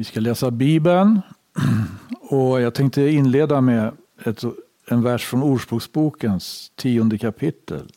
Vi 0.00 0.04
ska 0.04 0.20
läsa 0.20 0.50
Bibeln 0.50 1.20
och 2.20 2.60
jag 2.60 2.74
tänkte 2.74 3.02
inleda 3.02 3.60
med 3.60 3.92
ett, 4.24 4.42
en 4.86 5.02
vers 5.02 5.24
från 5.24 5.42
Ordspråksbokens 5.42 6.72
tionde 6.74 7.18
kapitel. 7.18 7.92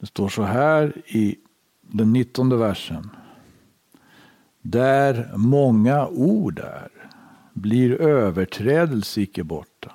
Det 0.00 0.06
står 0.06 0.28
så 0.28 0.42
här 0.42 1.02
i 1.06 1.36
den 1.80 2.12
nittonde 2.12 2.56
versen. 2.56 3.10
Där 4.62 5.30
många 5.36 6.06
ord 6.06 6.58
är 6.58 6.88
blir 7.52 8.00
överträdelse 8.00 9.20
icke 9.20 9.44
borta. 9.44 9.92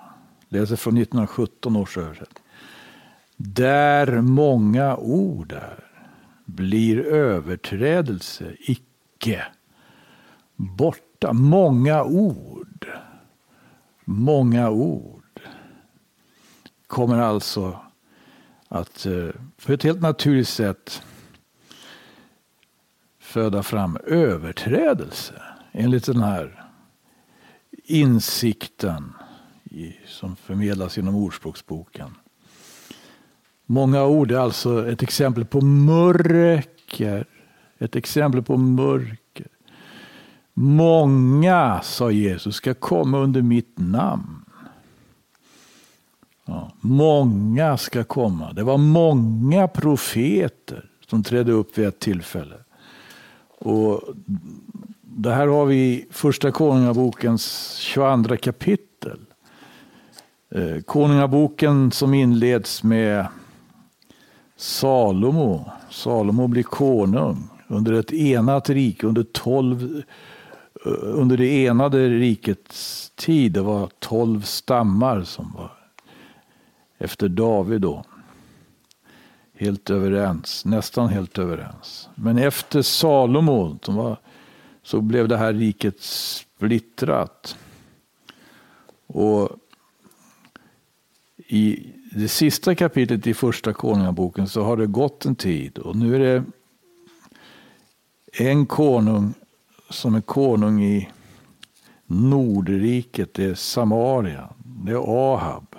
Läser 0.49 0.75
från 0.75 0.97
1917 0.97 1.75
års 1.75 1.97
översättning. 1.97 2.43
Där 3.37 4.21
många 4.21 4.97
ord 4.97 5.51
är 5.51 5.83
blir 6.45 6.99
överträdelse 6.99 8.45
icke 8.59 9.45
borta. 10.59 11.33
Många 11.33 12.03
ord. 12.03 12.87
Många 14.05 14.69
ord 14.69 15.41
kommer 16.87 17.19
alltså 17.19 17.79
att 18.67 19.05
eh, 19.05 19.29
på 19.65 19.73
ett 19.73 19.83
helt 19.83 20.01
naturligt 20.01 20.47
sätt 20.47 21.01
föda 23.19 23.63
fram 23.63 23.97
överträdelse 24.07 25.41
enligt 25.71 26.05
den 26.05 26.21
här 26.21 26.65
insikten 27.83 29.13
som 30.05 30.35
förmedlas 30.35 30.97
genom 30.97 31.15
Ordspråksboken. 31.15 32.09
Många 33.65 34.05
ord 34.05 34.31
är 34.31 34.37
alltså 34.37 34.89
ett 34.89 35.03
exempel 35.03 35.45
på 35.45 35.61
mörker. 35.61 37.25
Ett 37.77 37.95
exempel 37.95 38.43
på 38.43 38.57
mörker. 38.57 39.28
Många, 40.61 41.81
sa 41.83 42.11
Jesus, 42.11 42.55
ska 42.55 42.73
komma 42.73 43.17
under 43.17 43.41
mitt 43.41 43.73
namn. 43.75 44.45
Ja, 46.45 46.71
många 46.81 47.77
ska 47.77 48.03
komma. 48.03 48.53
Det 48.53 48.63
var 48.63 48.77
många 48.77 49.67
profeter 49.67 50.89
som 51.07 51.23
trädde 51.23 51.51
upp 51.51 51.77
vid 51.77 51.87
ett 51.87 51.99
tillfälle. 51.99 52.55
Och 53.57 54.01
det 55.01 55.31
här 55.31 55.47
har 55.47 55.65
vi 55.65 55.75
i 55.75 56.05
Första 56.11 56.51
Konungabokens 56.51 57.75
22 57.75 58.37
kapitel. 58.37 59.19
Eh, 60.51 60.81
Konungaboken 60.81 61.91
som 61.91 62.13
inleds 62.13 62.83
med 62.83 63.27
Salomo. 64.55 65.71
Salomo 65.89 66.47
blir 66.47 66.63
konung 66.63 67.49
under 67.67 67.93
ett 67.93 68.13
enat 68.13 68.69
rike, 68.69 69.07
under, 69.07 69.23
tolv, 69.23 70.03
under 70.85 71.37
det 71.37 71.65
enade 71.65 72.09
rikets 72.09 73.11
tid. 73.15 73.51
Det 73.51 73.61
var 73.61 73.89
tolv 73.99 74.41
stammar 74.41 75.23
som 75.23 75.53
var 75.57 75.71
efter 76.97 77.29
David 77.29 77.81
då. 77.81 78.03
Helt 79.53 79.89
överens, 79.89 80.65
nästan 80.65 81.09
helt 81.09 81.37
överens. 81.37 82.09
Men 82.15 82.37
efter 82.37 82.81
Salomo 82.81 83.79
var, 83.87 84.17
så 84.83 85.01
blev 85.01 85.27
det 85.27 85.37
här 85.37 85.53
riket 85.53 86.01
splittrat. 86.01 87.57
Och 89.07 89.49
i 91.47 91.93
det 92.11 92.27
sista 92.27 92.75
kapitlet 92.75 93.27
i 93.27 93.33
första 93.33 93.73
konungaboken 93.73 94.47
så 94.47 94.63
har 94.63 94.77
det 94.77 94.87
gått 94.87 95.25
en 95.25 95.35
tid 95.35 95.77
och 95.77 95.95
nu 95.95 96.15
är 96.15 96.19
det 96.19 96.43
en 98.43 98.65
konung 98.65 99.33
som 99.89 100.15
är 100.15 100.21
konung 100.21 100.83
i 100.83 101.09
Nordriket, 102.05 103.33
det 103.33 103.45
är 103.45 103.55
Samaria, 103.55 104.49
det 104.63 104.91
är 104.91 105.33
Ahab. 105.33 105.75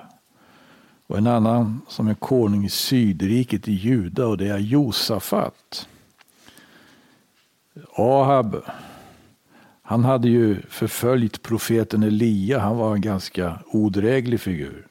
Och 1.06 1.18
en 1.18 1.26
annan 1.26 1.80
som 1.88 2.08
är 2.08 2.14
konung 2.14 2.64
i 2.64 2.68
Sydriket 2.68 3.68
i 3.68 3.72
Juda 3.72 4.26
och 4.26 4.38
det 4.38 4.48
är 4.48 4.58
Josafat. 4.58 5.88
Ahab, 7.96 8.62
han 9.82 10.04
hade 10.04 10.28
ju 10.28 10.62
förföljt 10.62 11.42
profeten 11.42 12.02
Elia, 12.02 12.58
han 12.58 12.76
var 12.76 12.94
en 12.94 13.00
ganska 13.00 13.58
odräglig 13.66 14.40
figur. 14.40 14.86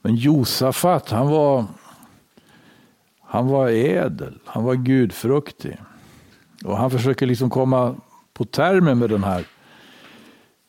Men 0.00 0.16
Josafat, 0.16 1.10
han 1.10 1.28
var, 1.28 1.64
han 3.20 3.46
var 3.46 3.68
ädel, 3.68 4.38
han 4.44 4.64
var 4.64 4.74
gudfruktig. 4.74 5.78
Och 6.64 6.76
han 6.76 6.90
försöker 6.90 7.26
liksom 7.26 7.50
komma 7.50 7.94
på 8.36 8.44
termer 8.44 8.94
med 8.94 9.10
den 9.10 9.24
här 9.24 9.44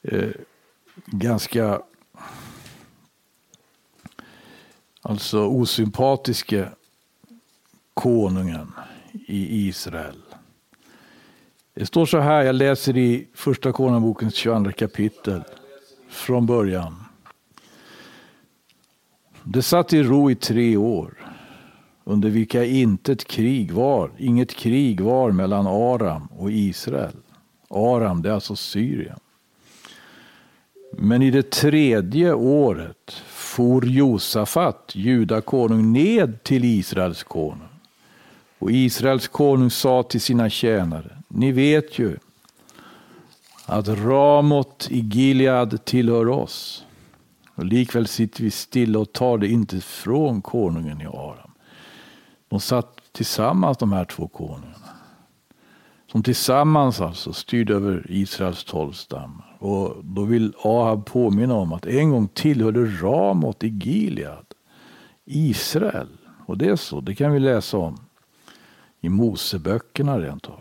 eh, 0.01 0.29
ganska 1.05 1.81
alltså 5.01 5.45
osympatiske 5.45 6.69
konungen 7.93 8.71
i 9.27 9.67
Israel. 9.67 10.21
Det 11.73 11.85
står 11.85 12.05
så 12.05 12.19
här, 12.19 12.43
jag 12.43 12.55
läser 12.55 12.97
i 12.97 13.27
första 13.33 13.71
konungabokens 13.71 14.35
22 14.35 14.71
kapitel 14.71 15.43
från 16.09 16.45
början. 16.45 17.03
Det 19.43 19.61
satt 19.61 19.93
i 19.93 20.03
ro 20.03 20.31
i 20.31 20.35
tre 20.35 20.77
år, 20.77 21.13
under 22.03 22.29
vilka 22.29 22.65
intet 22.65 23.27
krig 23.27 23.71
var, 23.71 24.11
inget 24.17 24.53
krig 24.53 25.01
var 25.01 25.31
mellan 25.31 25.67
Aram 25.67 26.27
och 26.27 26.51
Israel. 26.51 27.15
Aram, 27.69 28.21
det 28.21 28.29
är 28.29 28.33
alltså 28.33 28.55
Syrien. 28.55 29.19
Men 30.91 31.21
i 31.21 31.31
det 31.31 31.51
tredje 31.51 32.33
året 32.33 33.11
for 33.27 33.85
Josafat, 33.85 34.91
judakonung, 34.95 35.93
ned 35.93 36.43
till 36.43 36.65
Israels 36.65 37.23
konung. 37.23 37.67
Och 38.59 38.71
Israels 38.71 39.27
konung 39.27 39.69
sa 39.69 40.03
till 40.03 40.21
sina 40.21 40.49
tjänare, 40.49 41.17
ni 41.27 41.51
vet 41.51 41.99
ju 41.99 42.17
att 43.65 43.87
Ramot 43.87 44.87
i 44.91 44.99
Gilead 44.99 45.85
tillhör 45.85 46.29
oss 46.29 46.85
och 47.55 47.65
likväl 47.65 48.07
sitter 48.07 48.43
vi 48.43 48.51
stilla 48.51 48.99
och 48.99 49.13
tar 49.13 49.37
det 49.37 49.47
inte 49.47 49.81
från 49.81 50.41
konungen 50.41 51.01
i 51.01 51.05
Aram. 51.05 51.51
De 52.49 52.59
satt 52.59 53.01
tillsammans 53.11 53.77
de 53.77 53.93
här 53.93 54.05
två 54.05 54.27
konungarna. 54.27 54.76
Som 56.11 56.23
tillsammans 56.23 57.01
alltså 57.01 57.33
styrde 57.33 57.73
över 57.73 58.05
Israels 58.09 58.63
tolv 58.63 58.91
stammar. 58.91 59.57
Och 59.59 59.95
då 60.03 60.23
vill 60.23 60.53
Ahab 60.63 61.05
påminna 61.05 61.53
om 61.53 61.73
att 61.73 61.85
en 61.85 62.09
gång 62.09 62.27
tillhörde 62.27 62.85
Ramot 62.85 63.63
i 63.63 63.67
Gilead 63.67 64.45
Israel. 65.25 66.07
Och 66.45 66.57
det 66.57 66.69
är 66.69 66.75
så, 66.75 67.01
det 67.01 67.15
kan 67.15 67.31
vi 67.31 67.39
läsa 67.39 67.77
om 67.77 67.97
i 69.01 69.09
Moseböckerna 69.09 70.19
rent 70.19 70.45
av. 70.45 70.59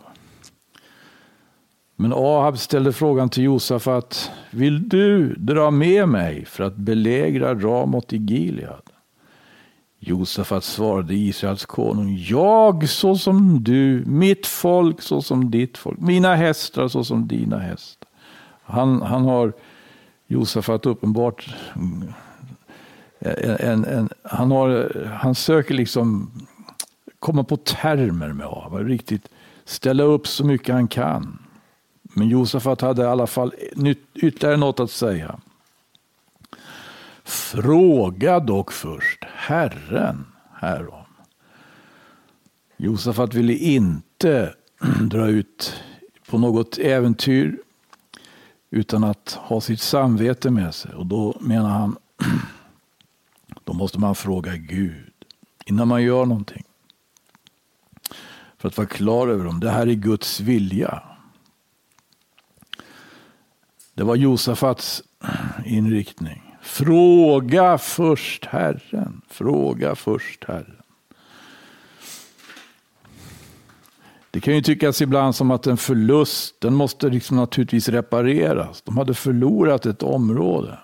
Men 1.95 2.13
Ahab 2.13 2.57
ställde 2.57 2.93
frågan 2.93 3.29
till 3.29 3.43
Josafat. 3.43 4.31
Vill 4.51 4.89
du 4.89 5.35
dra 5.35 5.71
med 5.71 6.09
mig 6.09 6.45
för 6.45 6.63
att 6.63 6.75
belägra 6.75 7.55
Ramot 7.55 8.13
i 8.13 8.17
Gilead? 8.17 8.86
Josafat 9.99 10.63
svarade 10.63 11.15
Israels 11.15 11.65
konung. 11.65 12.17
Jag 12.17 12.89
såsom 12.89 13.63
du, 13.63 14.03
mitt 14.05 14.47
folk 14.47 15.01
såsom 15.01 15.51
ditt 15.51 15.77
folk, 15.77 15.99
mina 15.99 16.35
hästar 16.35 16.87
såsom 16.87 17.27
dina 17.27 17.59
hästar. 17.59 18.09
Han, 18.63 19.01
han 19.01 19.25
har 19.25 19.53
Josafat 20.27 20.85
uppenbart 20.85 21.55
en, 23.19 23.57
en, 23.59 23.85
en, 23.85 24.09
han, 24.23 24.51
har, 24.51 24.91
han 25.21 25.35
söker 25.35 25.73
liksom 25.73 26.31
komma 27.19 27.43
på 27.43 27.57
termer 27.57 28.33
med 28.33 28.45
Ava, 28.45 28.79
riktigt 28.79 29.29
ställa 29.65 30.03
upp 30.03 30.27
så 30.27 30.45
mycket 30.45 30.75
han 30.75 30.87
kan. 30.87 31.39
Men 32.01 32.29
Josafat 32.29 32.81
hade 32.81 33.01
i 33.01 33.05
alla 33.05 33.27
fall 33.27 33.53
ytterligare 34.15 34.57
något 34.57 34.79
att 34.79 34.91
säga. 34.91 35.39
Fråga 37.27 38.39
dock 38.39 38.71
först 38.71 39.23
Herren 39.23 40.25
härom. 40.53 41.05
Josafat 42.77 43.33
ville 43.33 43.53
inte 43.53 44.53
dra 45.01 45.27
ut 45.27 45.83
på 46.29 46.37
något 46.37 46.77
äventyr 46.77 47.59
utan 48.69 49.03
att 49.03 49.39
ha 49.41 49.61
sitt 49.61 49.79
samvete 49.79 50.51
med 50.51 50.75
sig. 50.75 50.93
Och 50.93 51.05
då 51.05 51.37
menar 51.41 51.69
han, 51.69 51.97
då 53.63 53.73
måste 53.73 53.99
man 53.99 54.15
fråga 54.15 54.55
Gud 54.55 55.13
innan 55.65 55.87
man 55.87 56.03
gör 56.03 56.25
någonting. 56.25 56.63
För 58.57 58.67
att 58.67 58.77
vara 58.77 58.87
klar 58.87 59.27
över 59.27 59.47
om 59.47 59.59
det 59.59 59.69
här 59.69 59.87
är 59.87 59.93
Guds 59.93 60.39
vilja. 60.39 61.03
Det 63.93 64.03
var 64.03 64.15
Josafats 64.15 65.03
inriktning. 65.65 66.46
Fråga 66.67 67.77
först 67.77 68.45
Herren. 68.45 69.21
Fråga 69.27 69.95
först 69.95 70.43
Herren. 70.43 70.75
Det 74.31 74.39
kan 74.39 74.55
ju 74.55 74.61
tyckas 74.61 75.01
ibland 75.01 75.35
som 75.35 75.51
att 75.51 75.67
en 75.67 75.77
förlust, 75.77 76.61
den 76.61 76.73
måste 76.73 77.09
liksom 77.09 77.37
naturligtvis 77.37 77.89
repareras. 77.89 78.81
De 78.81 78.97
hade 78.97 79.13
förlorat 79.13 79.85
ett 79.85 80.03
område. 80.03 80.77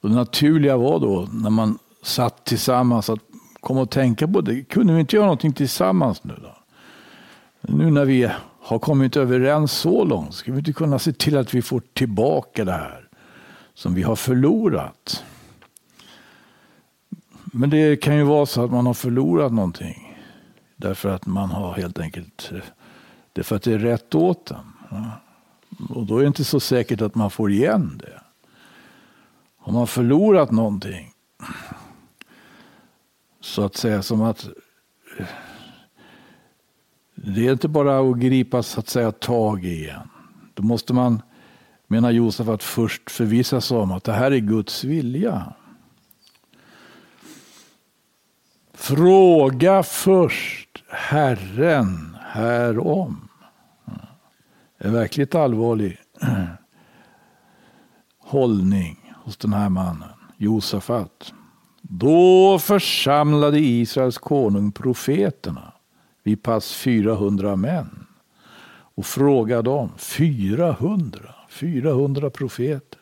Och 0.00 0.08
det 0.08 0.14
naturliga 0.14 0.76
var 0.76 1.00
då, 1.00 1.28
när 1.32 1.50
man 1.50 1.78
satt 2.02 2.44
tillsammans, 2.44 3.10
att 3.10 3.20
komma 3.60 3.80
och 3.80 3.90
tänka 3.90 4.28
på 4.28 4.40
det. 4.40 4.62
Kunde 4.62 4.92
vi 4.92 5.00
inte 5.00 5.16
göra 5.16 5.26
någonting 5.26 5.52
tillsammans 5.52 6.24
nu 6.24 6.34
då? 6.42 6.56
Nu 7.60 7.90
när 7.90 8.04
vi 8.04 8.30
har 8.60 8.78
kommit 8.78 9.16
överens 9.16 9.72
så 9.72 10.04
långt, 10.04 10.34
ska 10.34 10.52
vi 10.52 10.58
inte 10.58 10.72
kunna 10.72 10.98
se 10.98 11.12
till 11.12 11.36
att 11.36 11.54
vi 11.54 11.62
får 11.62 11.82
tillbaka 11.94 12.64
det 12.64 12.72
här 12.72 13.01
som 13.74 13.94
vi 13.94 14.02
har 14.02 14.16
förlorat? 14.16 15.24
Men 17.44 17.70
det 17.70 17.96
kan 17.96 18.16
ju 18.16 18.22
vara 18.22 18.46
så 18.46 18.64
att 18.64 18.70
man 18.70 18.86
har 18.86 18.94
förlorat 18.94 19.52
någonting. 19.52 20.18
Därför 20.76 21.08
att 21.08 21.26
man 21.26 21.50
har 21.50 21.74
helt 21.74 21.98
enkelt, 21.98 22.52
det 23.32 23.40
är 23.40 23.44
för 23.44 23.56
att 23.56 23.62
det 23.62 23.72
är 23.72 23.78
rätt 23.78 24.14
åt 24.14 24.50
en. 24.50 24.72
Och 25.88 26.06
då 26.06 26.16
är 26.16 26.20
det 26.20 26.26
inte 26.26 26.44
så 26.44 26.60
säkert 26.60 27.00
att 27.00 27.14
man 27.14 27.30
får 27.30 27.50
igen 27.50 27.98
det. 27.98 28.20
Har 29.56 29.72
man 29.72 29.86
förlorat 29.86 30.50
någonting, 30.50 31.12
så 33.40 33.62
att 33.62 33.76
säga 33.76 34.02
som 34.02 34.22
att 34.22 34.48
det 37.14 37.46
är 37.46 37.52
inte 37.52 37.68
bara 37.68 38.10
att 38.10 38.18
gripa 38.18 38.62
så 38.62 38.80
att 38.80 38.88
säga 38.88 39.12
tag 39.12 39.64
i 39.64 39.68
igen. 39.68 40.08
Då 40.54 40.62
måste 40.62 40.94
man, 40.94 41.22
menar 41.92 42.10
Josef, 42.10 42.48
att 42.48 42.62
först 42.62 43.10
förvissa 43.10 43.60
sig 43.60 43.76
om 43.76 43.92
att 43.92 44.04
det 44.04 44.12
här 44.12 44.30
är 44.30 44.38
Guds 44.38 44.84
vilja. 44.84 45.52
Fråga 48.74 49.82
först 49.82 50.84
Herren 50.88 52.16
härom. 52.20 53.28
En 54.78 54.92
verkligt 54.92 55.34
allvarlig 55.34 55.98
hållning 58.18 59.12
hos 59.24 59.36
den 59.36 59.52
här 59.52 59.68
mannen, 59.68 60.08
Josafat. 60.36 61.32
Då 61.82 62.58
församlade 62.58 63.58
Israels 63.58 64.18
konung 64.18 64.72
profeterna 64.72 65.72
vid 66.22 66.42
pass 66.42 66.74
400 66.74 67.56
män 67.56 68.06
och 68.94 69.06
frågade 69.06 69.62
dem, 69.62 69.90
400, 69.96 71.34
400 71.52 72.30
profeter. 72.30 72.98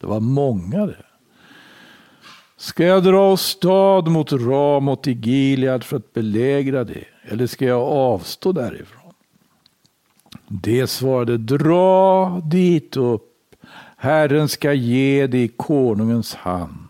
Det 0.00 0.06
var 0.06 0.20
många 0.20 0.86
det. 0.86 1.04
Ska 2.56 2.84
jag 2.84 3.04
dra 3.04 3.36
stad 3.36 4.08
mot 4.08 4.32
Ramot 4.32 5.06
i 5.06 5.12
Gilead 5.12 5.84
för 5.84 5.96
att 5.96 6.12
belägra 6.12 6.84
det? 6.84 7.04
Eller 7.22 7.46
ska 7.46 7.64
jag 7.64 7.82
avstå 7.82 8.52
därifrån? 8.52 9.12
Det 10.48 10.86
svarade, 10.86 11.38
dra 11.38 12.40
dit 12.44 12.96
upp. 12.96 13.56
Herren 13.96 14.48
ska 14.48 14.72
ge 14.72 15.26
det 15.26 15.42
i 15.42 15.48
konungens 15.48 16.34
hand. 16.34 16.88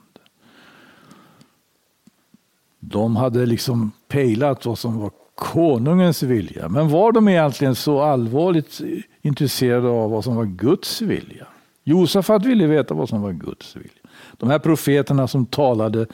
De 2.81 3.17
hade 3.17 3.47
liksom 3.47 3.93
pejlat 4.08 4.67
vad 4.67 4.79
som 4.79 4.99
var 4.99 5.11
konungens 5.43 6.23
vilja. 6.23 6.69
Men 6.69 6.89
var 6.89 7.12
de 7.12 7.29
egentligen 7.29 7.75
så 7.75 8.03
allvarligt 8.03 8.81
intresserade 9.23 9.89
av 9.89 10.11
vad 10.11 10.25
som 10.25 10.37
var 10.37 10.44
Guds 10.44 11.03
vilja? 11.03 11.47
Josafat 11.85 12.44
ville 12.44 12.67
veta 12.67 12.94
vad 12.94 13.09
som 13.09 13.23
var 13.23 13.33
Guds 13.33 13.77
vilja. 13.77 14.11
De 14.37 14.50
här 14.50 14.59
profeterna 14.59 15.29
som 15.29 15.47
talade 15.47 16.06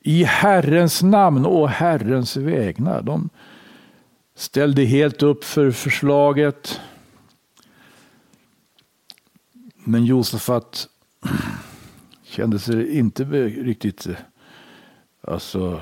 i 0.00 0.24
Herrens 0.24 1.02
namn 1.02 1.46
och 1.46 1.68
Herrens 1.68 2.36
vägnar. 2.36 3.02
De 3.02 3.30
ställde 4.34 4.84
helt 4.84 5.22
upp 5.22 5.44
för 5.44 5.70
förslaget. 5.70 6.80
Men 9.74 10.04
Josafat 10.04 10.88
kände 12.24 12.58
sig 12.58 12.98
inte 12.98 13.24
riktigt 13.24 14.06
eh, 14.06 14.16
alltså, 15.20 15.80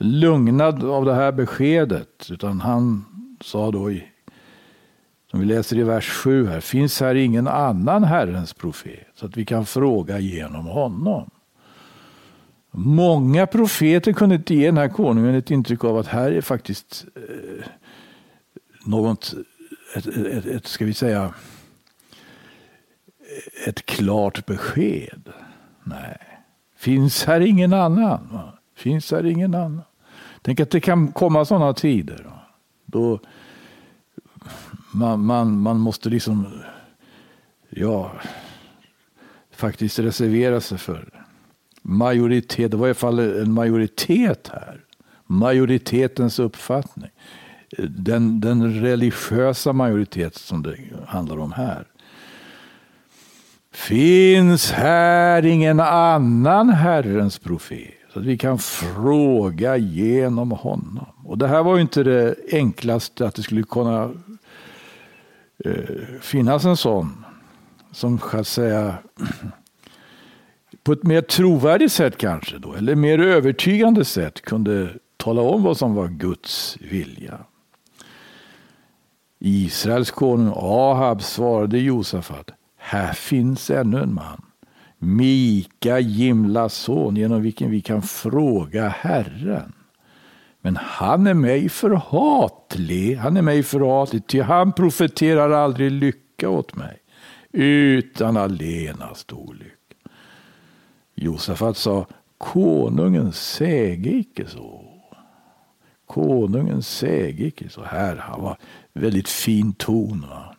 lugnad 0.00 0.84
av 0.84 1.04
det 1.04 1.14
här 1.14 1.32
beskedet. 1.32 2.28
Utan 2.30 2.60
han 2.60 3.04
sa 3.40 3.70
då, 3.70 3.90
i, 3.90 4.04
som 5.30 5.40
vi 5.40 5.46
läser 5.46 5.78
i 5.78 5.82
vers 5.82 6.08
7 6.10 6.46
här, 6.46 6.60
finns 6.60 7.00
här 7.00 7.14
ingen 7.14 7.48
annan 7.48 8.04
Herrens 8.04 8.54
profet 8.54 9.06
så 9.14 9.26
att 9.26 9.36
vi 9.36 9.44
kan 9.44 9.66
fråga 9.66 10.18
genom 10.18 10.66
honom. 10.66 11.30
Många 12.70 13.46
profeter 13.46 14.12
kunde 14.12 14.34
inte 14.34 14.54
ge 14.54 14.66
den 14.66 14.76
här 14.76 14.88
konungen 14.88 15.34
ett 15.34 15.50
intryck 15.50 15.84
av 15.84 15.96
att 15.96 16.06
här 16.06 16.32
är 16.32 16.40
faktiskt 16.40 17.06
eh, 17.16 17.66
något, 18.86 19.34
ett, 19.96 20.06
ett, 20.06 20.46
ett, 20.46 20.66
ska 20.66 20.84
vi 20.84 20.94
säga, 20.94 21.34
ett 23.66 23.86
klart 23.86 24.46
besked. 24.46 25.28
Nej. 25.84 26.18
Finns 26.76 27.24
här 27.24 27.40
ingen 27.40 27.72
annan? 27.72 28.50
Finns 28.76 29.12
här 29.12 29.26
ingen 29.26 29.54
annan? 29.54 29.82
Tänk 30.48 30.60
att 30.60 30.70
det 30.70 30.80
kan 30.80 31.12
komma 31.12 31.44
sådana 31.44 31.72
tider. 31.72 32.26
Då 32.86 33.20
man, 34.92 35.24
man, 35.24 35.60
man 35.60 35.80
måste 35.80 36.08
liksom, 36.08 36.46
ja, 37.70 38.12
faktiskt 39.50 39.98
reservera 39.98 40.60
sig 40.60 40.78
för 40.78 41.24
majoritet. 41.82 42.70
Det 42.70 42.76
var 42.76 42.86
i 42.86 42.90
alla 42.90 42.94
fall 42.94 43.18
en 43.18 43.52
majoritet 43.52 44.50
här. 44.52 44.84
Majoritetens 45.26 46.38
uppfattning. 46.38 47.10
Den, 47.88 48.40
den 48.40 48.80
religiösa 48.80 49.72
majoritet 49.72 50.34
som 50.34 50.62
det 50.62 50.76
handlar 51.06 51.38
om 51.38 51.52
här. 51.52 51.86
Finns 53.72 54.70
här 54.70 55.46
ingen 55.46 55.80
annan 55.80 56.68
Herrens 56.68 57.38
profet? 57.38 57.97
Så 58.18 58.22
att 58.22 58.28
vi 58.28 58.38
kan 58.38 58.58
fråga 58.58 59.76
genom 59.76 60.50
honom. 60.50 61.06
Och 61.24 61.38
det 61.38 61.48
här 61.48 61.62
var 61.62 61.76
ju 61.76 61.82
inte 61.82 62.02
det 62.02 62.34
enklaste 62.52 63.26
att 63.26 63.34
det 63.34 63.42
skulle 63.42 63.62
kunna 63.62 64.10
eh, 65.64 65.72
finnas 66.20 66.64
en 66.64 66.76
sån. 66.76 67.24
Som 67.92 68.18
ska 68.18 68.44
säga 68.44 68.94
på 70.82 70.92
ett 70.92 71.02
mer 71.02 71.20
trovärdigt 71.20 71.92
sätt 71.92 72.18
kanske 72.18 72.58
då, 72.58 72.74
eller 72.74 72.94
mer 72.94 73.18
övertygande 73.18 74.04
sätt 74.04 74.40
kunde 74.40 74.88
tala 75.16 75.42
om 75.42 75.62
vad 75.62 75.76
som 75.76 75.94
var 75.94 76.08
Guds 76.08 76.78
vilja. 76.80 77.38
Israels 79.38 80.10
konung 80.10 80.52
Ahab 80.56 81.22
svarade 81.22 81.78
Josafat, 81.78 82.50
här 82.76 83.12
finns 83.12 83.70
ännu 83.70 84.02
en 84.02 84.14
man, 84.14 84.42
Mika, 84.98 86.00
Jimlas 86.00 86.74
son, 86.74 87.16
genom 87.16 87.42
vilken 87.42 87.70
vi 87.70 87.80
kan 87.80 88.02
fråga 88.02 88.88
Herren. 88.88 89.72
Men 90.60 90.76
han 90.76 91.26
är 91.26 91.34
mig 91.34 91.68
förhatlig, 91.68 93.16
han 93.16 93.36
är 93.36 93.42
mig 93.42 93.62
förhatlig, 93.62 94.26
ty 94.26 94.40
han 94.40 94.72
profeterar 94.72 95.50
aldrig 95.50 95.92
lycka 95.92 96.48
åt 96.48 96.76
mig, 96.76 96.98
utan 97.52 98.36
allenast 98.36 99.32
olycka. 99.32 99.74
Josafat 101.14 101.76
sa, 101.76 102.06
konungen 102.38 103.32
säge 103.32 104.10
icke 104.10 104.46
så. 104.46 104.84
Konungen 106.06 106.82
säge 106.82 107.44
icke 107.44 107.68
så. 107.68 107.84
Här, 107.84 108.16
han 108.16 108.42
var 108.42 108.56
väldigt 108.92 109.28
fin 109.28 109.72
ton. 109.72 110.26
Va? 110.30 110.54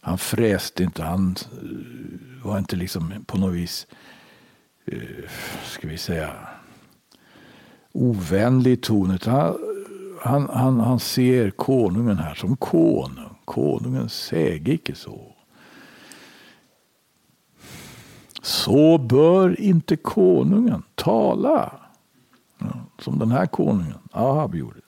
Han 0.00 0.18
fräste 0.18 0.82
inte, 0.82 1.02
han 1.02 1.36
eh, 1.52 2.27
var 2.42 2.58
inte 2.58 2.76
liksom 2.76 3.24
på 3.26 3.38
något 3.38 3.54
vis, 3.54 3.86
eh, 4.86 5.30
ska 5.64 5.88
vi 5.88 5.98
säga, 5.98 6.30
ovänlig 7.92 8.82
ton. 8.82 9.10
Utan 9.10 9.56
han, 10.20 10.48
han, 10.52 10.80
han, 10.80 11.00
ser 11.00 11.50
konungen 11.50 12.18
här 12.18 12.34
som 12.34 12.56
konung. 12.56 13.36
Konungen 13.44 14.08
säge 14.08 14.72
icke 14.72 14.94
så. 14.94 15.32
Så 18.42 18.98
bör 18.98 19.60
inte 19.60 19.96
konungen 19.96 20.82
tala. 20.94 21.72
som 22.98 23.18
den 23.18 23.30
här 23.30 23.46
konungen, 23.46 23.98
Ahab, 24.12 24.54
gjorde. 24.54 24.80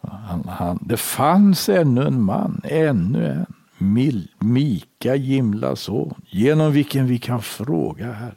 Han, 0.00 0.48
han, 0.48 0.78
det 0.82 0.96
fanns 0.96 1.68
ännu 1.68 2.02
en 2.02 2.22
man, 2.22 2.60
ännu 2.64 3.26
en. 3.26 3.59
Mil, 3.80 4.28
Mika, 4.38 5.16
Gimla 5.16 5.76
son, 5.76 6.14
genom 6.26 6.72
vilken 6.72 7.06
vi 7.06 7.18
kan 7.18 7.42
fråga 7.42 8.12
Herren. 8.12 8.34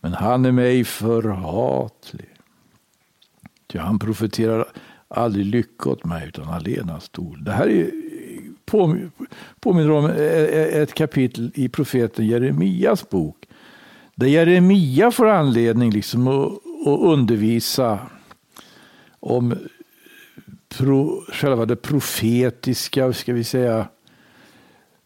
Men 0.00 0.12
han 0.12 0.44
är 0.44 0.52
mig 0.52 0.84
förhatlig. 0.84 2.28
Ty 3.66 3.78
han 3.78 3.98
profeterar 3.98 4.66
aldrig 5.08 5.46
lycka 5.46 5.90
åt 5.90 6.04
mig, 6.04 6.28
utan 6.28 6.48
allenast 6.48 7.18
ord. 7.18 7.44
Det 7.44 7.52
här 7.52 7.68
är 7.68 7.90
påminner 9.60 9.90
om 9.90 10.06
e-, 10.06 10.12
e-, 10.16 10.82
ett 10.82 10.94
kapitel 10.94 11.52
i 11.54 11.68
profeten 11.68 12.26
Jeremias 12.26 13.08
bok. 13.10 13.36
Där 14.14 14.26
Jeremia 14.26 15.10
får 15.10 15.28
anledning 15.28 15.90
liksom 15.90 16.28
att, 16.28 16.52
att 16.86 17.00
undervisa 17.00 17.98
om 19.20 19.54
pro, 20.68 21.24
själva 21.32 21.66
det 21.66 21.76
profetiska, 21.76 23.12
ska 23.12 23.32
vi 23.32 23.44
säga, 23.44 23.88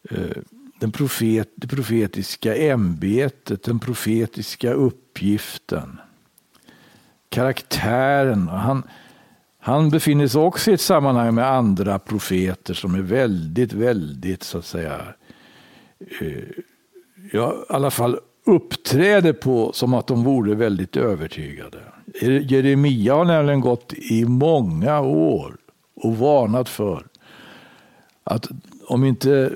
Eh, 0.09 0.37
den 0.79 0.91
profet, 0.91 1.49
det 1.55 1.67
profetiska 1.67 2.55
ämbetet, 2.55 3.63
den 3.63 3.79
profetiska 3.79 4.73
uppgiften, 4.73 5.99
karaktären. 7.29 8.47
Han, 8.47 8.83
han 9.59 9.89
befinner 9.89 10.27
sig 10.27 10.41
också 10.41 10.71
i 10.71 10.73
ett 10.73 10.81
sammanhang 10.81 11.35
med 11.35 11.51
andra 11.51 11.99
profeter 11.99 12.73
som 12.73 12.95
är 12.95 13.01
väldigt, 13.01 13.73
väldigt 13.73 14.43
så 14.43 14.57
att 14.57 14.65
säga, 14.65 15.01
eh, 16.21 16.43
ja, 17.31 17.53
i 17.69 17.73
alla 17.73 17.91
fall 17.91 18.19
uppträder 18.45 19.33
på 19.33 19.71
som 19.73 19.93
att 19.93 20.07
de 20.07 20.23
vore 20.23 20.55
väldigt 20.55 20.97
övertygade. 20.97 21.79
Jeremia 22.21 23.15
har 23.15 23.25
nämligen 23.25 23.61
gått 23.61 23.93
i 23.93 24.25
många 24.25 24.99
år 25.01 25.57
och 25.95 26.17
varnat 26.17 26.69
för 26.69 27.05
att 28.23 28.47
om 28.87 29.03
inte 29.03 29.55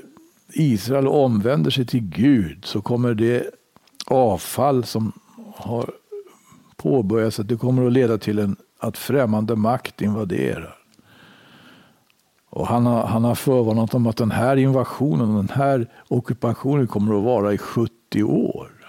Israel 0.54 1.06
omvänder 1.06 1.70
sig 1.70 1.86
till 1.86 2.00
Gud 2.00 2.64
så 2.64 2.80
kommer 2.80 3.14
det 3.14 3.50
avfall 4.06 4.84
som 4.84 5.12
har 5.56 5.90
påbörjats, 6.76 7.40
att 7.40 7.48
det 7.48 7.56
kommer 7.56 7.86
att 7.86 7.92
leda 7.92 8.18
till 8.18 8.38
en, 8.38 8.56
att 8.78 8.98
främmande 8.98 9.56
makt 9.56 10.02
invaderar. 10.02 10.78
Och 12.50 12.66
han 12.66 12.86
har, 12.86 13.06
han 13.06 13.24
har 13.24 13.34
förvarnat 13.34 13.94
om 13.94 14.06
att 14.06 14.16
den 14.16 14.30
här 14.30 14.56
invasionen, 14.56 15.36
den 15.36 15.48
här 15.48 15.86
ockupationen 16.08 16.86
kommer 16.86 17.18
att 17.18 17.24
vara 17.24 17.52
i 17.52 17.58
70 17.58 18.22
år. 18.22 18.82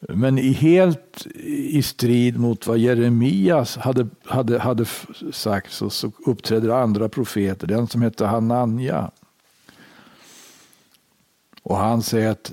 Men 0.00 0.38
i 0.38 0.52
helt 0.52 1.26
i 1.44 1.82
strid 1.82 2.38
mot 2.38 2.66
vad 2.66 2.78
Jeremias 2.78 3.76
hade, 3.76 4.08
hade, 4.24 4.58
hade 4.58 4.84
sagt 5.32 5.72
så, 5.72 5.90
så 5.90 6.12
uppträder 6.26 6.68
andra 6.68 7.08
profeter, 7.08 7.66
den 7.66 7.86
som 7.86 8.02
hette 8.02 8.26
Hananja. 8.26 9.10
Och 11.68 11.76
han 11.76 12.02
säger 12.02 12.30
att 12.30 12.52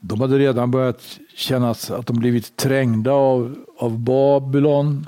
de 0.00 0.20
hade 0.20 0.38
redan 0.38 0.70
börjat 0.70 1.18
känna 1.34 1.70
att 1.70 2.06
de 2.06 2.18
blivit 2.18 2.56
trängda 2.56 3.12
av, 3.12 3.64
av 3.78 3.98
Babylon. 3.98 5.06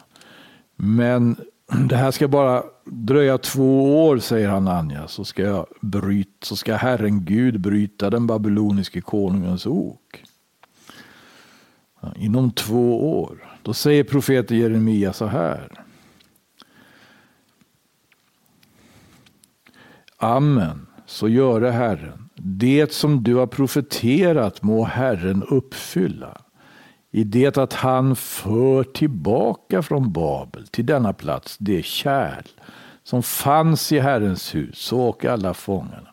Men 0.77 1.37
det 1.89 1.97
här 1.97 2.11
ska 2.11 2.29
bara 2.29 2.63
dröja 2.85 3.39
två 3.39 4.05
år, 4.07 4.19
säger 4.19 4.49
Hananja, 4.49 5.09
så 5.09 5.25
ska, 5.25 5.43
jag 5.43 5.67
bryt, 5.81 6.37
så 6.43 6.57
ska 6.57 6.77
Herren 6.77 7.25
Gud 7.25 7.61
bryta 7.61 8.11
den 8.11 8.27
babyloniske 8.27 9.01
konungens 9.01 9.67
ok. 9.67 10.25
Ja, 12.01 12.13
inom 12.17 12.51
två 12.51 13.21
år. 13.21 13.59
Då 13.63 13.75
säger 13.75 14.05
profeten 14.05 14.59
Jeremia 14.59 15.13
så 15.13 15.27
här. 15.27 15.85
Amen, 20.17 20.87
så 21.07 21.29
göre 21.29 21.71
Herren. 21.71 22.28
Det 22.43 22.93
som 22.93 23.23
du 23.23 23.35
har 23.35 23.47
profeterat 23.47 24.63
må 24.63 24.85
Herren 24.85 25.43
uppfylla. 25.43 26.41
I 27.11 27.25
det 27.25 27.59
att 27.59 27.73
han 27.73 28.17
för 28.17 28.85
tillbaka 28.85 29.83
från 29.83 30.13
Babel 30.13 30.67
till 30.67 30.87
denna 30.87 31.13
plats 31.13 31.57
det 31.59 31.85
kärl 31.85 32.47
som 33.03 33.23
fanns 33.23 33.93
i 33.93 33.99
Herrens 33.99 34.55
hus 34.55 34.79
så 34.79 35.01
och 35.01 35.25
alla 35.25 35.55
fångarna. 35.55 36.09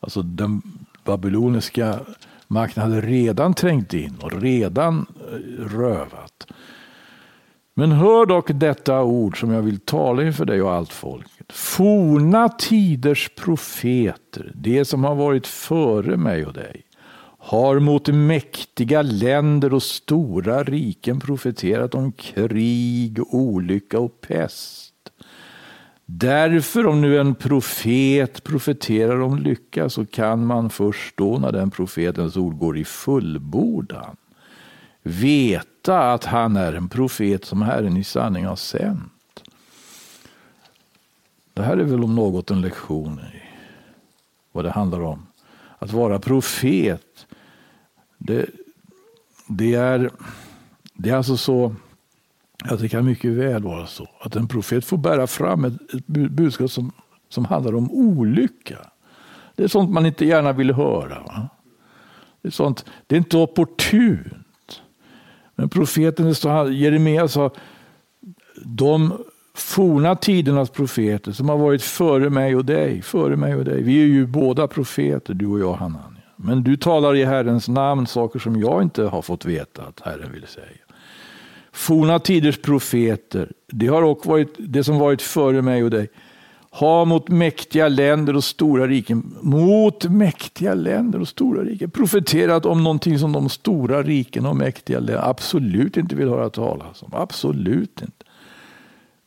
Alltså 0.00 0.22
den 0.22 0.62
babyloniska 1.04 2.00
makten 2.48 2.82
hade 2.82 3.00
redan 3.00 3.54
trängt 3.54 3.94
in 3.94 4.16
och 4.20 4.42
redan 4.42 5.06
eh, 5.30 5.64
rövat. 5.64 6.46
Men 7.78 7.92
hör 7.92 8.26
dock 8.26 8.50
detta 8.54 9.02
ord 9.02 9.40
som 9.40 9.50
jag 9.50 9.62
vill 9.62 9.78
tala 9.78 10.22
inför 10.22 10.44
dig 10.44 10.62
och 10.62 10.72
allt 10.72 10.92
folket. 10.92 11.52
Forna 11.52 12.48
tiders 12.48 13.30
profeter, 13.36 14.52
det 14.54 14.84
som 14.84 15.04
har 15.04 15.14
varit 15.14 15.46
före 15.46 16.16
mig 16.16 16.46
och 16.46 16.52
dig, 16.52 16.82
har 17.38 17.78
mot 17.78 18.08
mäktiga 18.08 19.02
länder 19.02 19.74
och 19.74 19.82
stora 19.82 20.62
riken 20.62 21.20
profeterat 21.20 21.94
om 21.94 22.12
krig, 22.12 23.18
olycka 23.34 23.98
och 23.98 24.20
pest. 24.20 24.94
Därför 26.06 26.86
om 26.86 27.00
nu 27.00 27.18
en 27.18 27.34
profet 27.34 28.44
profeterar 28.44 29.20
om 29.20 29.38
lycka 29.38 29.88
så 29.88 30.06
kan 30.06 30.46
man 30.46 30.70
först 30.70 31.16
då 31.16 31.38
när 31.38 31.52
den 31.52 31.70
profetens 31.70 32.36
ord 32.36 32.58
går 32.58 32.78
i 32.78 32.84
fullbordan 32.84 34.16
veta 35.06 36.12
att 36.12 36.24
han 36.24 36.56
är 36.56 36.72
en 36.72 36.88
profet 36.88 37.44
som 37.44 37.62
Herren 37.62 37.96
i 37.96 38.04
sanning 38.04 38.44
har 38.46 38.56
sänt. 38.56 39.42
Det 41.54 41.62
här 41.62 41.76
är 41.76 41.84
väl 41.84 42.04
om 42.04 42.14
något 42.14 42.50
en 42.50 42.60
lektion 42.60 43.20
i 43.20 43.42
vad 44.52 44.64
det 44.64 44.70
handlar 44.70 45.00
om. 45.00 45.26
Att 45.78 45.92
vara 45.92 46.18
profet, 46.18 47.26
det, 48.18 48.46
det, 49.48 49.74
är, 49.74 50.10
det 50.94 51.10
är 51.10 51.16
alltså 51.16 51.36
så 51.36 51.74
att 52.64 52.80
det 52.80 52.88
kan 52.88 53.04
mycket 53.04 53.32
väl 53.32 53.62
vara 53.62 53.86
så 53.86 54.08
att 54.20 54.36
en 54.36 54.48
profet 54.48 54.84
får 54.84 54.96
bära 54.98 55.26
fram 55.26 55.64
ett, 55.64 55.94
ett 55.94 56.06
budskap 56.06 56.70
som, 56.70 56.92
som 57.28 57.44
handlar 57.44 57.74
om 57.74 57.90
olycka. 57.90 58.78
Det 59.54 59.64
är 59.64 59.68
sånt 59.68 59.90
man 59.90 60.06
inte 60.06 60.26
gärna 60.26 60.52
vill 60.52 60.72
höra. 60.72 61.22
Va? 61.22 61.48
Det, 62.42 62.48
är 62.48 62.52
sånt, 62.52 62.84
det 63.06 63.14
är 63.14 63.18
inte 63.18 63.36
opportunt. 63.36 64.45
Men 65.56 65.68
profeten 65.68 66.34
Jeremia 66.72 67.28
sa, 67.28 67.50
de 68.64 69.12
forna 69.54 70.16
tidernas 70.16 70.70
profeter 70.70 71.32
som 71.32 71.48
har 71.48 71.58
varit 71.58 71.82
före 71.82 72.30
mig 72.30 72.56
och 72.56 72.64
dig, 72.64 73.02
före 73.02 73.36
mig 73.36 73.54
och 73.54 73.64
dig. 73.64 73.82
Vi 73.82 74.02
är 74.02 74.06
ju 74.06 74.26
båda 74.26 74.68
profeter, 74.68 75.34
du 75.34 75.46
och 75.46 75.60
jag 75.60 75.74
Hanania. 75.74 76.22
Men 76.36 76.62
du 76.62 76.76
talar 76.76 77.16
i 77.16 77.24
Herrens 77.24 77.68
namn 77.68 78.06
saker 78.06 78.38
som 78.38 78.60
jag 78.60 78.82
inte 78.82 79.02
har 79.02 79.22
fått 79.22 79.44
veta 79.44 79.82
att 79.82 80.00
Herren 80.00 80.32
vill 80.32 80.46
säga. 80.46 80.66
Forna 81.72 82.18
tiders 82.18 82.62
profeter, 82.62 83.52
det 83.66 83.86
har 83.86 84.02
också 84.02 84.28
varit 84.28 84.54
det 84.58 84.84
som 84.84 84.98
varit 84.98 85.22
före 85.22 85.62
mig 85.62 85.84
och 85.84 85.90
dig, 85.90 86.08
har 86.76 87.04
mot 87.04 87.28
mäktiga 87.28 87.88
länder 87.88 88.36
och 88.36 88.44
stora 88.44 88.86
riken, 88.86 89.36
mot 89.42 90.04
mäktiga 90.04 90.74
länder 90.74 91.20
och 91.20 91.28
stora 91.28 91.62
riken, 91.62 91.90
profeterat 91.90 92.66
om 92.66 92.84
någonting 92.84 93.18
som 93.18 93.32
de 93.32 93.48
stora 93.48 94.02
riken 94.02 94.46
och 94.46 94.56
mäktiga 94.56 94.98
länder 94.98 95.28
absolut 95.28 95.96
inte 95.96 96.16
vill 96.16 96.28
höra 96.28 96.50
talas 96.50 97.02
om. 97.02 97.10
Absolut 97.12 98.02
inte. 98.02 98.24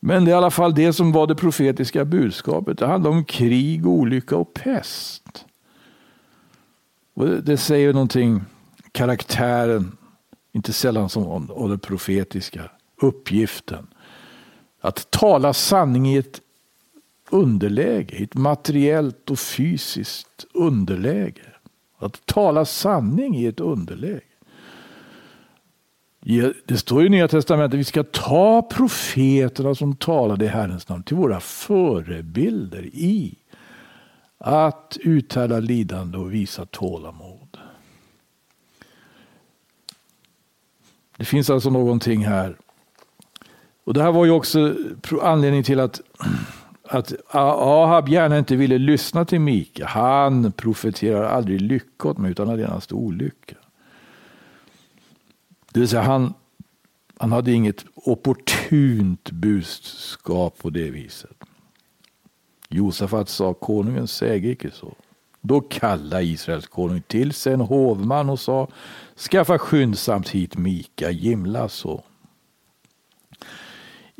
Men 0.00 0.24
det 0.24 0.30
är 0.30 0.32
i 0.32 0.36
alla 0.36 0.50
fall 0.50 0.74
det 0.74 0.92
som 0.92 1.12
var 1.12 1.26
det 1.26 1.34
profetiska 1.34 2.04
budskapet. 2.04 2.78
Det 2.78 2.86
handlar 2.86 3.10
om 3.10 3.24
krig, 3.24 3.86
olycka 3.86 4.36
och 4.36 4.54
pest. 4.54 5.44
Och 7.14 7.26
det, 7.26 7.40
det 7.40 7.56
säger 7.56 7.92
någonting, 7.92 8.40
karaktären 8.92 9.96
inte 10.52 10.72
sällan 10.72 11.08
som 11.08 11.26
om, 11.26 11.50
om 11.50 11.68
den 11.70 11.78
profetiska 11.78 12.70
uppgiften. 13.02 13.86
Att 14.80 15.10
tala 15.10 15.52
sanning 15.52 16.06
i 16.08 16.16
ett 16.16 16.40
underläge, 17.30 18.16
i 18.16 18.24
ett 18.24 18.34
materiellt 18.34 19.30
och 19.30 19.38
fysiskt 19.38 20.46
underläge. 20.54 21.42
Att 21.98 22.26
tala 22.26 22.64
sanning 22.64 23.36
i 23.36 23.46
ett 23.46 23.60
underläge. 23.60 24.20
Det 26.64 26.76
står 26.76 27.06
i 27.06 27.08
Nya 27.08 27.28
Testamentet 27.28 27.74
att 27.74 27.80
vi 27.80 27.84
ska 27.84 28.02
ta 28.02 28.62
profeterna 28.62 29.74
som 29.74 29.96
talade 29.96 30.44
i 30.44 30.48
Herrens 30.48 30.88
namn 30.88 31.02
till 31.02 31.16
våra 31.16 31.40
förebilder 31.40 32.82
i 32.82 33.34
att 34.38 34.96
uthärda 35.00 35.58
lidande 35.58 36.18
och 36.18 36.34
visa 36.34 36.66
tålamod. 36.66 37.58
Det 41.16 41.24
finns 41.24 41.50
alltså 41.50 41.70
någonting 41.70 42.26
här. 42.26 42.56
Och 43.84 43.94
Det 43.94 44.02
här 44.02 44.12
var 44.12 44.24
ju 44.24 44.30
också 44.30 44.74
anledningen 45.22 45.64
till 45.64 45.80
att, 45.80 46.00
att 46.92 47.12
Ahab 47.30 48.08
gärna 48.08 48.38
inte 48.38 48.56
ville 48.56 48.78
lyssna 48.78 49.24
till 49.24 49.40
Mika. 49.40 49.86
Han 49.86 50.52
profeterar 50.52 51.22
aldrig 51.22 51.60
lycka 51.60 52.08
åt 52.08 52.18
mig 52.18 52.30
utan 52.30 52.50
allenast 52.50 52.92
olycka. 52.92 53.56
Det 55.72 55.80
vill 55.80 55.88
säga 55.88 56.02
han, 56.02 56.34
han 57.18 57.32
hade 57.32 57.52
inget 57.52 57.84
opportunt 57.94 59.30
budskap 59.30 60.58
på 60.58 60.70
det 60.70 60.90
viset. 60.90 61.36
Josafat 62.68 63.28
sa 63.28 63.54
konungen 63.54 64.06
säger 64.06 64.50
icke 64.50 64.70
så. 64.70 64.94
Då 65.40 65.60
kallade 65.60 66.24
Israels 66.24 66.66
konung 66.66 67.02
till 67.06 67.32
sig 67.32 67.52
en 67.52 67.60
hovman 67.60 68.30
och 68.30 68.40
sa 68.40 68.68
Skaffa 69.16 69.58
skyndsamt 69.58 70.28
hit 70.28 70.56
Mika, 70.56 71.10
Jimlas 71.10 71.72
son. 71.72 72.02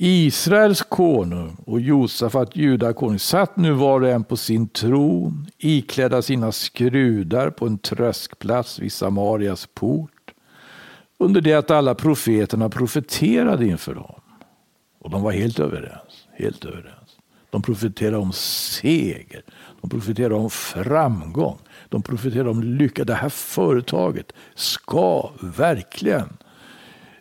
Israels 0.03 0.83
konung 0.83 1.57
och 1.67 1.81
Josafat, 1.81 2.57
judakonung, 2.57 3.19
satt 3.19 3.57
nu 3.57 3.73
var 3.73 4.01
och 4.01 4.09
en 4.09 4.25
på 4.25 4.37
sin 4.37 4.69
tron, 4.69 5.47
iklädda 5.59 6.23
sina 6.23 6.53
skrudar 6.53 7.51
på 7.51 7.67
en 7.67 7.79
tröskplats 7.79 8.79
vid 8.79 8.93
Samarias 8.93 9.69
port, 9.75 10.33
under 11.19 11.41
det 11.41 11.55
att 11.55 11.71
alla 11.71 11.95
profeterna 11.95 12.69
profeterade 12.69 13.67
inför 13.67 13.95
dem. 13.95 14.21
Och 14.99 15.11
de 15.11 15.23
var 15.23 15.33
helt 15.33 15.59
överens. 15.59 16.27
helt 16.33 16.65
överens. 16.65 17.17
De 17.51 17.63
profeterade 17.63 18.17
om 18.17 18.33
seger. 18.33 19.43
De 19.81 19.91
profeterade 19.91 20.35
om 20.35 20.51
framgång. 20.51 21.59
De 21.89 22.03
profeterade 22.03 22.51
om 22.51 22.63
lycka. 22.63 23.05
Det 23.05 23.15
här 23.15 23.29
företaget 23.29 24.33
ska 24.55 25.31
verkligen, 25.41 26.37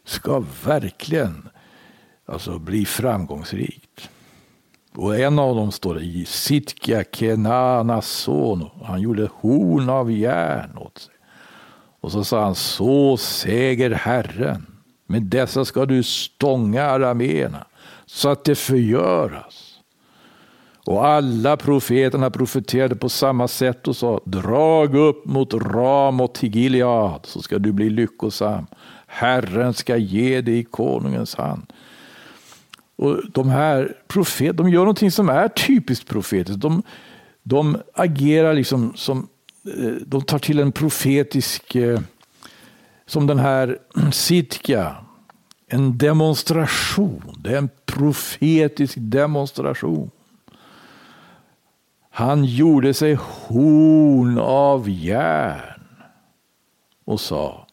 ska 0.06 0.44
verkligen 0.66 1.50
alltså 2.32 2.60
bli 2.60 2.86
framgångsrikt. 2.86 4.10
Och 4.96 5.20
en 5.20 5.40
av 5.40 5.56
dem 5.56 5.72
står 5.72 5.96
det 5.96 6.02
i 6.02 6.26
Sitka 6.26 7.04
Kenana 7.12 8.02
son. 8.02 8.70
Han 8.84 9.02
gjorde 9.02 9.30
horn 9.34 9.90
av 9.90 10.12
järn 10.12 10.78
åt 10.78 10.98
sig. 10.98 11.14
Och 12.02 12.12
så 12.12 12.24
sa 12.24 12.44
han, 12.44 12.56
så 12.56 13.18
säger 13.18 13.92
Herren. 13.92 14.66
Med 15.06 15.24
dessa 15.24 15.66
ska 15.66 15.86
du 15.86 16.04
stånga 16.04 16.84
arameerna 16.84 17.66
så 18.06 18.30
att 18.30 18.44
det 18.44 18.56
förgöras. 18.56 19.80
Och 20.86 21.08
alla 21.08 21.58
profeterna 21.58 22.30
profeterade 22.30 22.96
på 22.96 23.10
samma 23.10 23.48
sätt 23.48 23.88
och 23.88 23.96
sa, 23.96 24.20
drag 24.26 24.96
upp 24.96 25.26
mot 25.26 25.54
Ram 25.54 26.22
och 26.22 26.34
Tigiliad 26.34 27.20
så 27.24 27.42
ska 27.42 27.60
du 27.60 27.72
bli 27.72 27.90
lyckosam. 27.90 28.68
Herren 29.08 29.74
ska 29.74 29.98
ge 29.98 30.42
dig 30.42 30.60
i 30.60 30.64
konungens 30.64 31.36
hand. 31.36 31.74
Och 33.00 33.32
de 33.32 33.50
här 33.50 33.98
profeterna, 34.08 34.64
de 34.64 34.70
gör 34.70 34.80
någonting 34.80 35.12
som 35.12 35.30
är 35.30 35.48
typiskt 35.48 36.08
profetiskt. 36.08 36.62
De, 36.62 36.84
de 37.44 37.78
agerar 37.94 38.54
liksom 38.54 38.94
som, 38.96 39.28
eh, 39.78 39.94
de 40.06 40.22
tar 40.22 40.40
till 40.40 40.60
en 40.60 40.72
profetisk, 40.72 41.76
eh, 41.76 42.00
som 43.06 43.28
den 43.28 43.40
här 43.40 43.78
Sitka, 44.12 44.96
en 45.68 45.98
demonstration. 45.98 47.36
Det 47.44 47.54
är 47.54 47.58
en 47.58 47.70
profetisk 47.86 48.96
demonstration. 48.98 50.12
Han 52.10 52.46
gjorde 52.46 52.94
sig 52.94 53.18
horn 53.20 54.40
av 54.40 54.90
järn 54.90 55.84
och 57.06 57.20
sa 57.20 57.68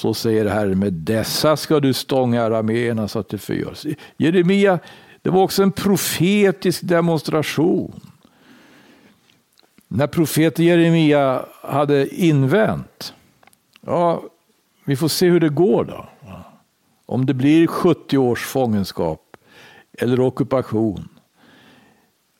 så 0.00 0.14
säger 0.14 0.46
Herren, 0.46 0.78
med 0.78 0.92
dessa 0.92 1.56
ska 1.56 1.80
du 1.80 1.92
stånga 1.92 2.42
arameerna 2.42 3.08
så 3.08 3.18
att 3.18 3.28
det 3.28 3.38
förgörs. 3.38 3.86
Jeremia, 4.16 4.78
det 5.22 5.30
var 5.30 5.42
också 5.42 5.62
en 5.62 5.72
profetisk 5.72 6.82
demonstration. 6.82 8.00
När 9.88 10.06
profeten 10.06 10.64
Jeremia 10.64 11.44
hade 11.62 12.14
invänt, 12.14 13.14
ja, 13.80 14.22
vi 14.84 14.96
får 14.96 15.08
se 15.08 15.28
hur 15.28 15.40
det 15.40 15.48
går 15.48 15.84
då. 15.84 16.08
Om 17.06 17.26
det 17.26 17.34
blir 17.34 17.66
70 17.66 18.18
års 18.18 18.46
fångenskap 18.46 19.36
eller 19.98 20.20
ockupation 20.20 21.08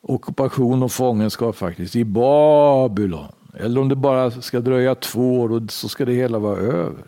ockupation 0.00 0.83
och 0.83 0.93
fångenskap 0.93 1.57
faktiskt 1.57 1.97
i 1.97 2.05
Babylon. 2.05 3.33
Eller 3.55 3.81
om 3.81 3.88
det 3.88 3.97
bara 3.97 4.31
ska 4.31 4.61
dröja 4.61 4.95
två 4.95 5.40
år 5.40 5.52
och 5.52 5.71
så 5.71 5.88
ska 5.88 6.05
det 6.05 6.12
hela 6.12 6.38
vara 6.38 6.59
över. 6.59 7.05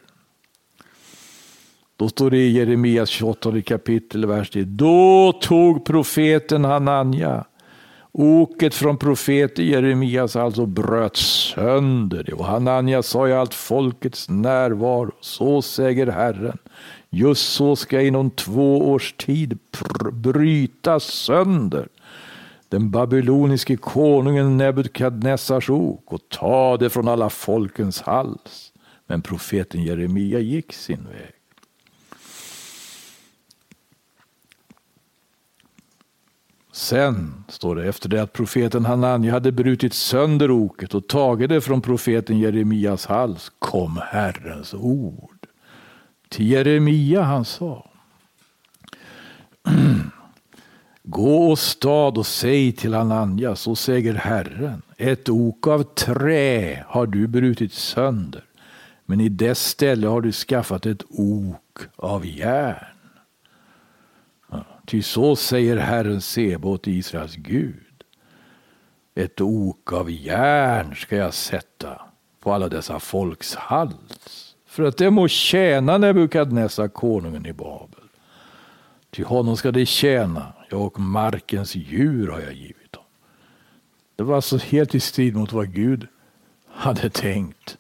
Då 1.97 2.09
står 2.09 2.31
det 2.31 2.37
i 2.37 2.51
Jeremias 2.53 3.09
28 3.09 3.63
kapitel, 3.63 4.27
vers 4.27 4.51
10. 4.51 4.65
Då 4.65 5.33
tog 5.33 5.85
profeten 5.85 6.65
Hananja 6.65 7.45
oket 8.13 8.75
från 8.75 8.97
profeten 8.97 9.67
Jeremias 9.67 10.37
alltså 10.37 10.67
bröt 10.67 11.17
sönder 11.17 12.25
det. 12.25 12.33
Och 12.33 12.45
Hananja 12.45 13.03
sa 13.03 13.29
i 13.29 13.33
allt 13.33 13.55
folkets 13.55 14.29
närvaro, 14.29 15.13
så 15.21 15.63
säger 15.63 16.07
Herren, 16.07 16.59
just 17.11 17.53
så 17.53 17.77
ska 17.77 17.97
jag 17.97 18.07
inom 18.07 18.31
två 18.31 18.91
års 18.91 19.13
tid 19.13 19.59
bryta 20.13 21.01
sönder 21.01 21.89
den 22.69 22.91
babyloniske 22.91 23.77
konungen 23.77 24.57
Nebukadnessars 24.57 25.71
ok 25.71 26.13
och 26.13 26.29
ta 26.29 26.77
det 26.77 26.91
från 26.91 27.09
alla 27.09 27.31
folkens 27.31 28.01
hals. 28.03 28.73
Men 29.07 29.23
profeten 29.23 29.83
Jeremia 29.83 30.39
gick 30.39 30.73
sin 30.73 31.05
väg. 31.05 31.32
Sen, 36.75 37.45
står 37.49 37.77
det, 37.77 37.89
efter 37.89 38.09
det 38.09 38.23
att 38.23 38.33
profeten 38.33 38.85
Hananja 38.85 39.33
hade 39.33 39.53
brutit 39.53 39.95
sönder 39.95 40.51
oket 40.51 40.95
och 40.95 41.09
tagit 41.09 41.49
det 41.49 41.61
från 41.61 41.81
profeten 41.81 42.39
Jeremias 42.39 43.07
hals, 43.07 43.53
kom 43.59 44.01
Herrens 44.05 44.75
ord. 44.75 45.47
Till 46.29 46.51
Jeremia 46.51 47.23
han 47.23 47.45
sa 47.45 47.91
Gå 51.03 51.51
och 51.51 51.59
stad 51.59 52.19
och 52.19 52.27
säg 52.27 52.73
till 52.73 52.95
Hananja, 52.95 53.57
så 53.57 53.77
säger 53.77 54.15
Herren, 54.15 54.83
ett 54.97 55.29
ok 55.29 55.67
av 55.67 55.83
trä 55.83 56.85
har 56.89 57.07
du 57.07 57.27
brutit 57.27 57.73
sönder, 57.73 58.45
men 59.07 59.21
i 59.21 59.29
dess 59.29 59.67
ställe 59.67 60.07
har 60.07 60.21
du 60.21 60.33
skaffat 60.33 60.87
ett 60.87 61.03
ok 61.09 61.79
av 61.97 62.27
järn. 62.27 62.92
Ty 64.93 65.03
så 65.03 65.37
säger 65.37 65.77
Herren 65.77 66.21
Sebot, 66.21 66.87
Israels 66.87 67.37
Gud. 67.37 68.05
Ett 69.15 69.41
ok 69.41 69.93
av 69.93 70.11
järn 70.11 70.95
ska 70.95 71.17
jag 71.17 71.35
sätta 71.35 72.01
på 72.41 72.53
alla 72.53 72.69
dessa 72.69 73.01
folks 73.01 73.55
hals, 73.55 74.57
för 74.67 74.83
att 74.83 74.97
det 74.97 75.11
må 75.11 75.29
tjäna 75.29 75.99
Nebukadnessar, 75.99 76.89
konungen 76.89 77.47
i 77.47 77.53
Babel. 77.53 78.05
Till 79.11 79.25
honom 79.25 79.57
ska 79.57 79.71
det 79.71 79.87
tjäna, 79.87 80.53
jag 80.71 80.83
och 80.83 81.01
markens 81.01 81.75
djur 81.75 82.29
har 82.29 82.41
jag 82.41 82.53
givit 82.53 82.93
dem. 82.93 83.05
Det 84.17 84.23
var 84.23 84.37
alltså 84.37 84.57
helt 84.57 84.95
i 84.95 85.01
strid 85.01 85.37
mot 85.37 85.53
vad 85.53 85.75
Gud 85.75 86.07
hade 86.69 87.11
tänkt. 87.11 87.79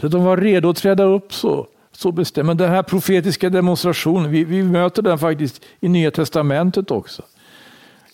Så 0.00 0.08
de 0.08 0.24
var 0.24 0.36
redo 0.36 0.70
att 0.70 0.76
träda 0.76 1.04
upp 1.04 1.32
så, 1.32 1.68
så 1.98 2.12
bestämmer. 2.12 2.54
Den 2.54 2.70
här 2.70 2.82
profetiska 2.82 3.50
demonstrationen, 3.50 4.30
vi, 4.30 4.44
vi 4.44 4.62
möter 4.62 5.02
den 5.02 5.18
faktiskt 5.18 5.64
i 5.80 5.88
Nya 5.88 6.10
Testamentet 6.10 6.90
också. 6.90 7.22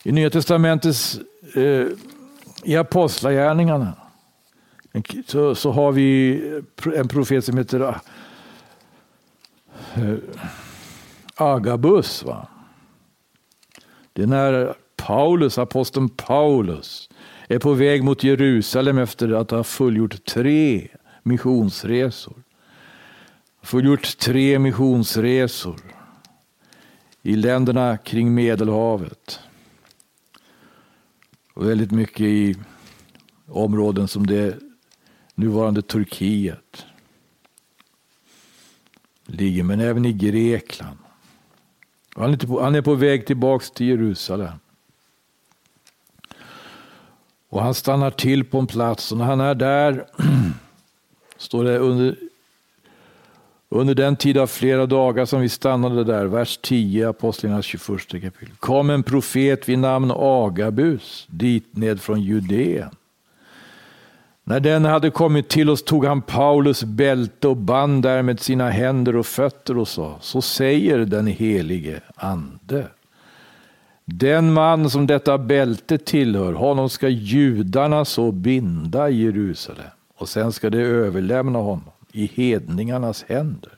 I 0.03 0.13
Nya 0.13 0.31
Testamentets, 0.31 1.21
eh, 1.55 1.87
i 2.65 2.77
Apostlagärningarna, 2.77 3.93
så, 5.27 5.55
så 5.55 5.71
har 5.71 5.93
vi 5.93 6.41
en 6.97 7.09
profet 7.09 7.45
som 7.45 7.59
heter 7.59 7.81
eh, 7.81 7.95
Agabus. 11.35 12.23
Va? 12.23 12.49
Det 14.13 14.23
är 14.23 14.27
när 14.27 14.75
Paulus, 14.97 15.59
aposteln 15.59 16.09
Paulus, 16.09 17.09
är 17.49 17.59
på 17.59 17.73
väg 17.73 18.05
mot 18.05 18.25
Jerusalem 18.25 18.99
efter 18.99 19.33
att 19.33 19.51
ha 19.51 19.65
fullgjort 19.65 20.25
tre 20.25 20.89
missionsresor. 21.23 22.42
Fullgjort 23.63 24.19
tre 24.19 24.59
missionsresor 24.59 25.81
i 27.23 27.37
länderna 27.37 27.97
kring 27.97 28.35
Medelhavet. 28.35 29.41
Och 31.55 31.69
väldigt 31.69 31.91
mycket 31.91 32.21
i 32.21 32.57
områden 33.47 34.09
som 34.09 34.27
det 34.27 34.59
nuvarande 35.35 35.83
Turkiet 35.83 36.87
ligger, 39.27 39.63
men 39.63 39.81
även 39.81 40.05
i 40.05 40.13
Grekland. 40.13 40.99
Han 42.17 42.33
är, 42.33 42.37
på, 42.37 42.63
han 42.63 42.75
är 42.75 42.83
på 42.83 42.95
väg 42.95 43.27
tillbaks 43.27 43.71
till 43.71 43.87
Jerusalem. 43.87 44.59
Och 47.49 47.63
han 47.63 47.75
stannar 47.75 48.11
till 48.11 48.45
på 48.45 48.59
en 48.59 48.67
plats 48.67 49.13
och 49.13 49.19
när 49.19 49.25
han 49.25 49.41
är 49.41 49.55
där, 49.55 50.07
står 51.37 51.65
det 51.65 51.79
under, 51.79 52.17
under 53.73 53.95
den 53.95 54.17
tid 54.17 54.39
av 54.39 54.47
flera 54.47 54.87
dagar 54.87 55.25
som 55.25 55.41
vi 55.41 55.49
stannade 55.49 56.05
där, 56.05 56.27
vers 56.27 56.59
10, 56.63 57.09
Apostlarnas 57.09 57.65
21 57.65 58.09
kapitel, 58.09 58.57
kom 58.59 58.91
en 58.91 59.03
profet 59.03 59.69
vid 59.69 59.79
namn 59.79 60.13
Agabus 60.17 61.27
dit 61.31 61.77
ned 61.77 62.01
från 62.01 62.21
Judeen. 62.21 62.91
När 64.45 64.61
den 64.61 64.85
hade 64.85 65.11
kommit 65.11 65.49
till 65.49 65.71
oss 65.71 65.85
tog 65.85 66.05
han 66.05 66.23
Paulus 66.23 66.85
bälte 66.85 67.49
och 67.49 67.57
band 67.57 68.03
därmed 68.03 68.41
sina 68.41 68.71
händer 68.71 69.17
och 69.17 69.27
fötter 69.27 69.79
och 69.79 69.89
sa, 69.89 70.17
så 70.21 70.43
säger 70.43 70.99
den 70.99 71.27
helige 71.27 72.01
ande. 72.17 72.87
Den 74.05 74.53
man 74.53 74.91
som 74.91 75.07
detta 75.07 75.39
bälte 75.39 75.99
tillhör, 75.99 76.53
honom 76.53 76.89
ska 76.89 77.09
judarna 77.09 78.05
så 78.05 78.33
binda 78.33 79.11
i 79.11 79.23
Jerusalem 79.23 79.91
och 80.17 80.29
sen 80.29 80.53
ska 80.53 80.71
de 80.71 80.79
överlämna 80.79 81.59
honom 81.59 81.92
i 82.13 82.27
hedningarnas 82.27 83.25
händer. 83.29 83.73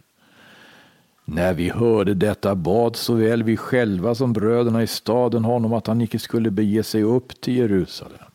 När 1.24 1.54
vi 1.54 1.70
hörde 1.70 2.14
detta 2.14 2.54
bad 2.54 2.96
såväl 2.96 3.42
vi 3.42 3.56
själva 3.56 4.14
som 4.14 4.32
bröderna 4.32 4.82
i 4.82 4.86
staden 4.86 5.44
honom 5.44 5.72
att 5.72 5.86
han 5.86 6.00
icke 6.00 6.18
skulle 6.18 6.50
bege 6.50 6.82
sig 6.82 7.02
upp 7.02 7.40
till 7.40 7.56
Jerusalem. 7.56 8.30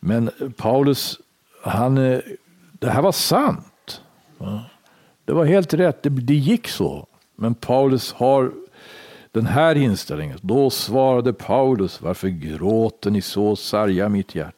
Men 0.00 0.30
Paulus, 0.56 1.18
han, 1.62 1.98
eh, 1.98 2.20
det 2.72 2.90
här 2.90 3.02
var 3.02 3.12
sant. 3.12 4.00
Det 5.24 5.32
var 5.32 5.44
helt 5.44 5.74
rätt, 5.74 6.02
det, 6.02 6.10
det 6.10 6.34
gick 6.34 6.68
så. 6.68 7.06
Men 7.36 7.54
Paulus 7.54 8.12
har 8.12 8.52
den 9.32 9.46
här 9.46 9.74
inställningen. 9.74 10.38
Då 10.42 10.70
svarade 10.70 11.32
Paulus, 11.32 12.02
varför 12.02 12.28
gråter 12.28 13.10
ni 13.10 13.22
så, 13.22 13.56
sarga 13.56 14.08
mitt 14.08 14.34
hjärta? 14.34 14.55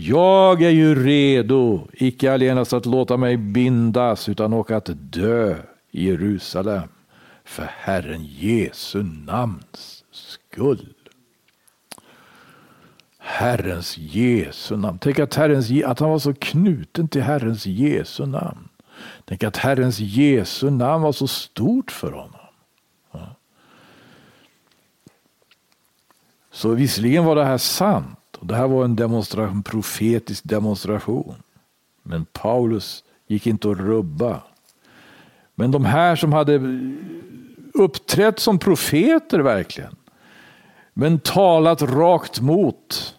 Jag 0.00 0.62
är 0.62 0.70
ju 0.70 1.04
redo, 1.04 1.88
icke 1.92 2.32
allenast 2.32 2.72
att 2.72 2.86
låta 2.86 3.16
mig 3.16 3.36
bindas, 3.36 4.28
utan 4.28 4.52
och 4.52 4.70
att 4.70 4.90
dö 4.94 5.56
i 5.90 6.06
Jerusalem 6.06 6.88
för 7.44 7.70
Herren 7.78 8.24
Jesu 8.24 9.02
namns 9.02 10.04
skull. 10.10 10.94
Herrens 13.18 13.98
Jesu 13.98 14.76
namn. 14.76 14.98
Tänk 14.98 15.18
att, 15.18 15.34
Herrens, 15.34 15.70
att 15.84 16.00
han 16.00 16.10
var 16.10 16.18
så 16.18 16.34
knuten 16.34 17.08
till 17.08 17.22
Herrens 17.22 17.66
Jesu 17.66 18.26
namn. 18.26 18.68
Tänk 19.24 19.42
att 19.42 19.56
Herrens 19.56 19.98
Jesu 20.00 20.70
namn 20.70 21.02
var 21.02 21.12
så 21.12 21.26
stort 21.26 21.90
för 21.90 22.12
honom. 22.12 22.40
Så 26.50 26.68
visserligen 26.68 27.24
var 27.24 27.36
det 27.36 27.44
här 27.44 27.58
sant. 27.58 28.27
Och 28.38 28.46
det 28.46 28.56
här 28.56 28.68
var 28.68 28.84
en, 28.84 28.96
demonstration, 28.96 29.56
en 29.56 29.62
profetisk 29.62 30.44
demonstration. 30.44 31.34
Men 32.02 32.24
Paulus 32.24 33.04
gick 33.26 33.46
inte 33.46 33.70
att 33.70 33.78
rubba. 33.78 34.42
Men 35.54 35.70
de 35.70 35.84
här 35.84 36.16
som 36.16 36.32
hade 36.32 36.60
uppträtt 37.74 38.38
som 38.38 38.58
profeter 38.58 39.38
verkligen. 39.38 39.96
Men 40.94 41.18
talat 41.18 41.82
rakt 41.82 42.40
mot 42.40 43.14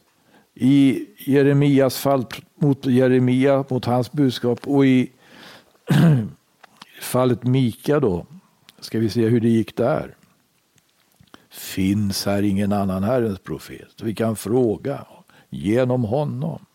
i 0.56 1.06
Jeremias 1.18 1.98
fall 1.98 2.26
mot 2.56 2.86
Jeremia, 2.86 3.66
mot 3.70 3.86
hans 3.86 4.12
budskap 4.12 4.60
och 4.68 4.86
i 4.86 5.12
fallet 7.02 7.44
Mika 7.44 8.00
då 8.00 8.26
ska 8.80 9.00
vi 9.00 9.10
se 9.10 9.28
hur 9.28 9.40
det 9.40 9.50
gick 9.50 9.76
där. 9.76 10.16
Finns 11.60 12.26
här 12.26 12.44
ingen 12.44 12.74
annan 12.74 13.04
Herrens 13.04 13.40
profet? 13.40 14.02
Vi 14.02 14.16
kan 14.16 14.36
fråga 14.36 15.06
genom 15.50 16.04
honom. 16.04 16.66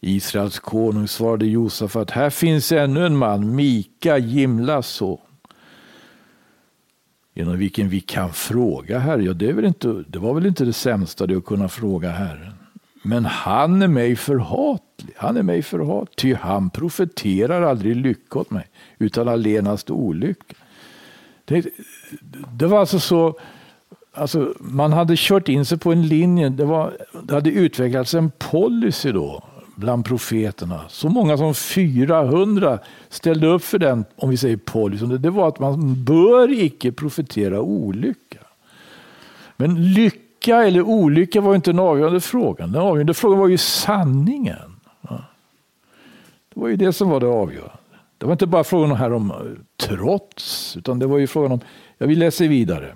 Israels 0.00 0.58
konung 0.58 1.08
svarade 1.08 1.46
Josafat, 1.46 2.10
här 2.10 2.30
finns 2.30 2.72
ännu 2.72 3.06
en 3.06 3.16
man, 3.16 3.54
Mika, 3.54 4.18
Gimlas 4.18 4.86
son 4.86 5.18
genom 7.34 7.58
vilken 7.58 7.88
vi 7.88 8.00
kan 8.00 8.32
fråga 8.32 8.98
Herren. 8.98 9.24
Ja, 9.24 9.32
det, 9.32 9.48
är 9.48 9.52
väl 9.52 9.64
inte, 9.64 10.04
det 10.08 10.18
var 10.18 10.34
väl 10.34 10.46
inte 10.46 10.64
det 10.64 10.72
sämsta 10.72 11.26
det 11.26 11.36
att 11.36 11.44
kunna 11.44 11.68
fråga 11.68 12.10
Herren. 12.10 12.54
Men 13.02 13.24
han 13.24 13.82
är 13.82 13.88
mig 13.88 14.16
förhatlig. 14.16 15.14
Han 15.16 15.36
är 15.36 15.42
mig 15.42 15.62
förhatlig. 15.62 16.16
Ty 16.16 16.34
han 16.34 16.70
profeterar 16.70 17.62
aldrig 17.62 17.96
lycka 17.96 18.38
åt 18.38 18.50
mig, 18.50 18.66
utan 18.98 19.28
allenast 19.28 19.90
olycka. 19.90 20.54
Det, 21.44 21.66
det 22.52 22.66
var 22.66 22.80
alltså 22.80 23.00
så, 23.00 23.38
alltså 24.12 24.54
man 24.58 24.92
hade 24.92 25.14
kört 25.16 25.48
in 25.48 25.64
sig 25.64 25.78
på 25.78 25.92
en 25.92 26.06
linje, 26.06 26.48
det, 26.48 26.64
var, 26.64 26.92
det 27.22 27.34
hade 27.34 27.50
utvecklats 27.50 28.14
en 28.14 28.30
policy 28.30 29.12
då 29.12 29.42
bland 29.74 30.04
profeterna. 30.04 30.80
Så 30.88 31.08
många 31.08 31.36
som 31.36 31.54
400 31.54 32.78
ställde 33.08 33.46
upp 33.46 33.64
för 33.64 33.78
den, 33.78 34.04
om 34.16 34.30
vi 34.30 34.36
säger 34.36 34.56
policy. 34.56 35.06
Det 35.06 35.30
var 35.30 35.48
att 35.48 35.58
man 35.58 36.04
bör 36.04 36.62
icke 36.62 36.92
profetera 36.92 37.60
olycka. 37.60 38.38
Men 39.56 39.92
lycka 39.92 40.64
eller 40.64 40.82
olycka 40.82 41.40
var 41.40 41.54
inte 41.54 41.70
den 41.70 41.78
avgörande 41.78 42.20
frågan. 42.20 42.72
Den 42.72 42.82
avgörande 42.82 43.14
frågan 43.14 43.38
var 43.38 43.48
ju 43.48 43.58
sanningen. 43.58 44.76
Det 46.54 46.60
var 46.60 46.68
ju 46.68 46.76
det 46.76 46.92
som 46.92 47.10
var 47.10 47.20
det 47.20 47.26
avgörande. 47.26 47.76
Det 48.18 48.26
var 48.26 48.32
inte 48.32 48.46
bara 48.46 48.64
frågan 48.64 48.96
här 48.96 49.12
om 49.12 49.32
trots, 49.76 50.76
utan 50.76 50.98
det 50.98 51.06
var 51.06 51.18
ju 51.18 51.26
frågan 51.26 51.52
om, 51.52 51.60
ja 51.98 52.06
vi 52.06 52.14
läser 52.14 52.48
vidare. 52.48 52.94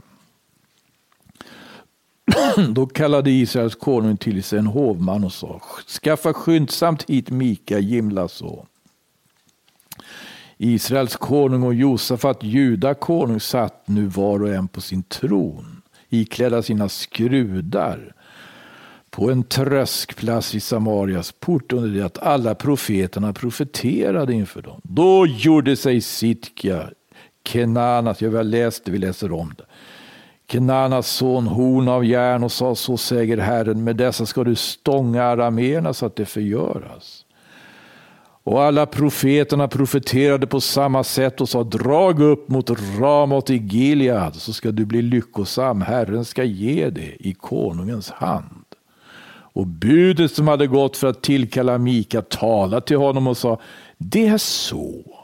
Då 2.69 2.87
kallade 2.87 3.31
Israels 3.31 3.75
konung 3.75 4.17
till 4.17 4.43
sig 4.43 4.59
en 4.59 4.67
hovman 4.67 5.25
och 5.25 5.33
sa, 5.33 5.61
skaffa 6.03 6.33
skyndsamt 6.33 7.11
hit 7.11 7.31
Mika, 7.31 7.79
Jimlas 7.79 8.33
son. 8.33 8.67
Israels 10.59 11.17
konung 11.17 11.63
och 11.63 11.75
Josafat, 11.75 12.43
Juda 12.43 12.95
konung, 12.95 13.41
satt 13.41 13.89
nu 13.89 14.07
var 14.07 14.43
och 14.43 14.55
en 14.55 14.69
på 14.69 14.81
sin 14.81 15.03
tron, 15.03 15.83
iklädda 16.09 16.63
sina 16.63 16.89
skrudar 16.89 18.13
på 19.11 19.31
en 19.31 19.43
tröskplats 19.43 20.55
i 20.55 20.61
Samarias 20.61 21.33
port 21.41 21.73
under 21.73 21.89
det 21.89 22.07
att 22.07 22.19
alla 22.19 22.55
profeterna 22.55 23.33
profeterade 23.33 24.33
inför 24.33 24.63
dem. 24.63 24.81
Då 24.85 25.27
gjorde 25.27 25.77
sig 25.77 26.01
Sitka, 26.01 26.91
Kenanas, 27.45 28.23
jag 28.23 28.31
har 28.31 28.45
läst 28.45 28.85
det, 28.85 28.93
vi 28.93 28.99
läser 28.99 29.33
om 29.33 29.55
det. 29.59 29.65
Knanas 30.47 31.09
son, 31.09 31.47
horn 31.47 31.89
av 31.89 32.05
järn 32.05 32.45
och 32.45 32.53
sa 32.53 32.75
så 32.75 32.97
säger 32.97 33.37
Herren, 33.37 33.85
med 33.85 33.97
dessa 33.97 34.27
ska 34.27 34.45
du 34.45 34.55
stånga 34.55 35.25
arameerna 35.25 35.93
så 35.93 36.07
att 36.07 36.17
det 36.17 36.27
förgöras. 36.27 37.23
Och 38.45 38.63
alla 38.63 38.87
profeterna 38.87 39.69
profeterade 39.69 40.47
på 40.47 40.61
samma 40.61 41.05
sätt 41.05 41.41
och 41.41 41.49
sa 41.49 41.65
drag 41.65 42.21
upp 42.21 42.49
mot 42.49 42.71
Ramot 42.99 43.51
i 43.51 43.57
Gilead 43.57 44.35
så 44.35 44.53
ska 44.53 44.71
du 44.71 44.85
bli 44.85 45.03
lyckosam. 45.03 45.83
Herren 45.83 46.25
ska 46.25 46.45
ge 46.45 46.91
det 46.91 47.29
i 47.29 47.35
konungens 47.35 48.11
hand. 48.11 48.65
Och 49.29 49.67
budet 49.67 50.33
som 50.33 50.49
hade 50.49 50.67
gått 50.67 50.97
för 50.97 51.07
att 51.07 51.23
tillkalla 51.23 51.79
Mika 51.79 52.23
talade 52.23 52.87
till 52.87 52.97
honom 52.97 53.27
och 53.27 53.37
sa 53.37 53.61
det 53.99 54.27
är 54.27 54.39
så 54.39 55.16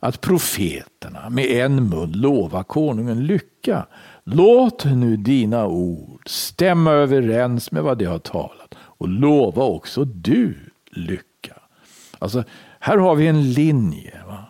att 0.00 0.20
profeterna 0.20 1.30
med 1.30 1.44
en 1.44 1.88
mun 1.88 2.12
lovar 2.12 2.62
konungen 2.62 3.26
lycka. 3.26 3.86
Låt 4.24 4.84
nu 4.84 5.16
dina 5.16 5.66
ord 5.66 6.22
stämma 6.26 6.90
överens 6.90 7.72
med 7.72 7.82
vad 7.82 7.98
de 7.98 8.04
har 8.04 8.18
talat 8.18 8.74
och 8.78 9.08
lova 9.08 9.64
också 9.64 10.04
du 10.04 10.54
lycka. 10.90 11.54
Alltså, 12.18 12.44
här 12.80 12.96
har 12.96 13.14
vi 13.14 13.26
en 13.26 13.52
linje. 13.52 14.20
Va? 14.26 14.44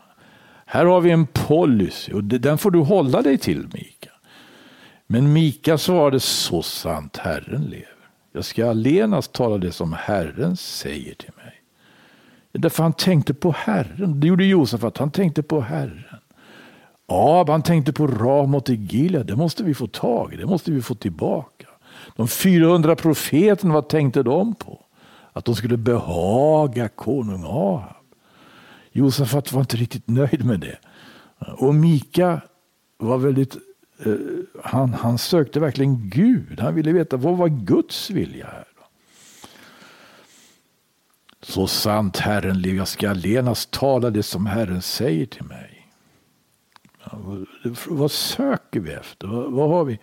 Här 0.66 0.84
har 0.84 1.00
vi 1.00 1.10
en 1.10 1.26
policy 1.26 2.12
och 2.12 2.24
den 2.24 2.58
får 2.58 2.70
du 2.70 2.78
hålla 2.78 3.22
dig 3.22 3.38
till 3.38 3.68
Mika. 3.72 4.10
Men 5.06 5.32
Mika 5.32 5.78
svarade 5.78 6.20
så 6.20 6.62
sant 6.62 7.16
Herren 7.16 7.62
lever. 7.62 7.88
Jag 8.32 8.44
ska 8.44 8.70
allenast 8.70 9.32
tala 9.32 9.58
det 9.58 9.72
som 9.72 9.92
Herren 9.92 10.56
säger 10.56 11.14
till 11.14 11.30
mig. 11.36 11.37
Därför 12.52 12.82
han 12.82 12.92
tänkte 12.92 13.34
på 13.34 13.52
Herren. 13.52 14.20
Det 14.20 14.26
gjorde 14.26 14.44
Josef 14.44 14.84
att 14.84 14.98
han 14.98 15.10
tänkte 15.10 15.42
på 15.42 15.60
Herren. 15.60 16.04
Ja, 17.06 17.44
han 17.48 17.62
tänkte 17.62 17.92
på 17.92 18.06
Ramot 18.06 18.70
i 18.70 18.74
Gilead. 18.74 19.26
Det 19.26 19.36
måste 19.36 19.64
vi 19.64 19.74
få 19.74 19.86
tag 19.86 20.34
i. 20.34 20.36
Det 20.36 20.46
måste 20.46 20.70
vi 20.70 20.82
få 20.82 20.94
tillbaka. 20.94 21.66
De 22.16 22.28
400 22.28 22.96
profeterna, 22.96 23.74
vad 23.74 23.88
tänkte 23.88 24.22
de 24.22 24.54
på? 24.54 24.84
Att 25.32 25.44
de 25.44 25.54
skulle 25.54 25.76
behaga 25.76 26.88
konung 26.88 27.44
Ahab. 27.44 27.94
Josef 28.92 29.52
var 29.52 29.60
inte 29.60 29.76
riktigt 29.76 30.08
nöjd 30.08 30.44
med 30.44 30.60
det. 30.60 30.78
Och 31.58 31.74
Mika 31.74 32.40
var 32.98 33.18
väldigt, 33.18 33.56
eh, 34.04 34.12
han, 34.64 34.94
han 34.94 35.18
sökte 35.18 35.60
verkligen 35.60 36.10
Gud. 36.10 36.60
Han 36.60 36.74
ville 36.74 36.92
veta 36.92 37.16
vad 37.16 37.36
var 37.36 37.48
Guds 37.48 38.10
vilja 38.10 38.46
här. 38.46 38.67
Så 41.48 41.66
sant 41.66 42.16
Herren 42.16 42.58
lever, 42.60 42.78
jag 42.78 42.88
ska 42.88 43.10
allenast 43.10 43.70
tala 43.70 44.10
det 44.10 44.22
som 44.22 44.46
Herren 44.46 44.82
säger 44.82 45.26
till 45.26 45.44
mig. 45.44 45.88
Vad 47.88 48.10
söker 48.10 48.80
vi 48.80 48.92
efter? 48.92 49.26
Vad, 49.26 49.70
har 49.70 49.84
vi? 49.84 49.98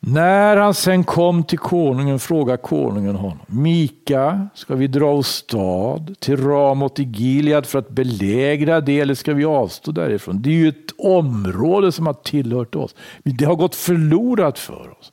När 0.00 0.56
han 0.56 0.74
sen 0.74 1.04
kom 1.04 1.44
till 1.44 1.58
konungen 1.58 2.18
frågade 2.18 2.58
konungen 2.58 3.16
honom. 3.16 3.40
Mika, 3.46 4.48
ska 4.54 4.74
vi 4.74 4.86
dra 4.86 5.12
åstad 5.12 6.06
till 6.18 6.36
Ramot 6.36 6.98
i 6.98 7.02
Gilead 7.02 7.66
för 7.66 7.78
att 7.78 7.88
belägra 7.88 8.80
det 8.80 9.00
eller 9.00 9.14
ska 9.14 9.34
vi 9.34 9.44
avstå 9.44 9.92
därifrån? 9.92 10.42
Det 10.42 10.50
är 10.50 10.54
ju 10.54 10.68
ett 10.68 10.92
område 10.98 11.92
som 11.92 12.06
har 12.06 12.14
tillhört 12.14 12.74
oss. 12.74 12.94
Det 13.22 13.44
har 13.44 13.56
gått 13.56 13.74
förlorat 13.74 14.58
för 14.58 14.98
oss. 14.98 15.12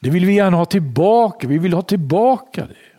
Det 0.00 0.10
vill 0.10 0.26
vi 0.26 0.34
gärna 0.34 0.56
ha 0.56 0.64
tillbaka. 0.64 1.48
Vi 1.48 1.58
vill 1.58 1.72
ha 1.72 1.82
tillbaka 1.82 2.66
det. 2.66 2.89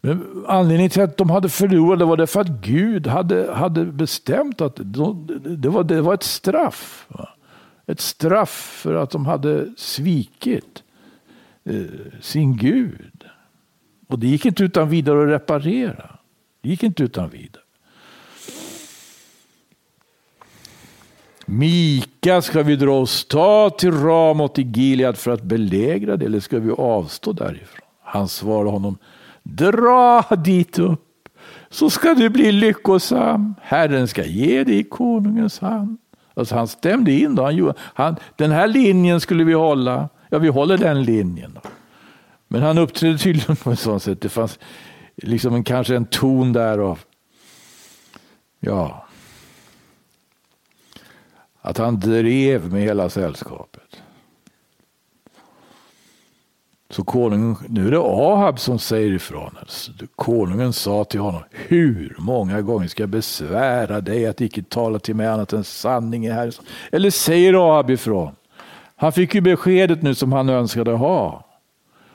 Men 0.00 0.44
anledningen 0.46 0.90
till 0.90 1.02
att 1.02 1.16
de 1.16 1.30
hade 1.30 1.48
förlorat 1.48 2.08
var 2.08 2.16
det 2.16 2.26
för 2.26 2.40
att 2.40 2.48
Gud 2.48 3.06
hade, 3.06 3.52
hade 3.54 3.84
bestämt 3.84 4.60
att 4.60 4.76
de, 4.76 5.26
det, 5.44 5.68
var, 5.68 5.84
det 5.84 6.00
var 6.00 6.14
ett 6.14 6.22
straff. 6.22 7.06
Va? 7.08 7.28
Ett 7.86 8.00
straff 8.00 8.80
för 8.82 8.94
att 8.94 9.10
de 9.10 9.26
hade 9.26 9.66
svikit 9.76 10.82
eh, 11.64 11.82
sin 12.20 12.56
Gud. 12.56 13.24
Och 14.08 14.18
det 14.18 14.26
gick 14.26 14.46
inte 14.46 14.64
utan 14.64 14.88
vidare 14.88 15.22
att 15.22 15.28
reparera. 15.28 16.10
Det 16.60 16.68
gick 16.68 16.82
inte 16.82 17.02
utan 17.02 17.30
vidare. 17.30 17.62
Mika 21.46 22.42
ska 22.42 22.62
vi 22.62 22.76
dra 22.76 23.00
oss 23.00 23.24
ta 23.24 23.70
till 23.70 23.92
Ramot 23.92 24.58
i 24.58 24.62
Gilead 24.62 25.16
för 25.16 25.30
att 25.30 25.42
belägra 25.42 26.16
det 26.16 26.26
eller 26.26 26.40
ska 26.40 26.58
vi 26.58 26.70
avstå 26.70 27.32
därifrån? 27.32 27.86
Han 28.02 28.28
svarade 28.28 28.70
honom 28.70 28.98
Dra 29.48 30.22
dit 30.44 30.78
upp 30.78 31.04
så 31.70 31.90
ska 31.90 32.14
du 32.14 32.28
bli 32.28 32.52
lyckosam. 32.52 33.54
Herren 33.62 34.08
ska 34.08 34.24
ge 34.24 34.64
dig 34.64 34.84
konungens 34.84 35.58
hand. 35.58 35.98
Alltså 36.34 36.54
han 36.54 36.68
stämde 36.68 37.12
in. 37.12 37.34
Då. 37.34 37.44
Han, 37.44 37.74
han, 37.78 38.16
den 38.36 38.50
här 38.50 38.66
linjen 38.66 39.20
skulle 39.20 39.44
vi 39.44 39.52
hålla. 39.52 40.08
Ja, 40.28 40.38
vi 40.38 40.48
håller 40.48 40.78
den 40.78 41.02
linjen. 41.02 41.58
Då. 41.62 41.70
Men 42.48 42.62
han 42.62 42.78
uppträdde 42.78 43.18
tydligen 43.18 43.56
på 43.56 43.72
ett 43.72 43.78
sådant 43.78 44.02
sätt. 44.02 44.20
Det 44.20 44.28
fanns 44.28 44.58
liksom 45.16 45.54
en, 45.54 45.64
kanske 45.64 45.96
en 45.96 46.04
ton 46.04 46.52
där 46.52 46.78
av, 46.78 46.98
ja, 48.60 49.06
att 51.60 51.78
han 51.78 52.00
drev 52.00 52.72
med 52.72 52.82
hela 52.82 53.10
sällskapet. 53.10 53.77
Så 56.98 57.04
konungen, 57.04 57.56
nu 57.68 57.86
är 57.86 57.90
det 57.90 57.98
Ahab 57.98 58.58
som 58.58 58.78
säger 58.78 59.12
ifrån. 59.12 59.56
Alltså, 59.60 59.92
konungen 60.16 60.72
sa 60.72 61.04
till 61.04 61.20
honom, 61.20 61.42
hur 61.50 62.16
många 62.18 62.60
gånger 62.60 62.88
ska 62.88 63.02
jag 63.02 63.10
besvära 63.10 64.00
dig 64.00 64.26
att 64.26 64.40
icke 64.40 64.62
tala 64.62 64.98
till 64.98 65.14
mig 65.14 65.26
annat 65.26 65.52
än 65.52 65.64
sanning 65.64 66.30
här? 66.30 66.54
Eller 66.92 67.10
säger 67.10 67.54
Ahab 67.54 67.90
ifrån? 67.90 68.32
Han 68.96 69.12
fick 69.12 69.34
ju 69.34 69.40
beskedet 69.40 70.02
nu 70.02 70.14
som 70.14 70.32
han 70.32 70.48
önskade 70.48 70.90
ha. 70.90 71.44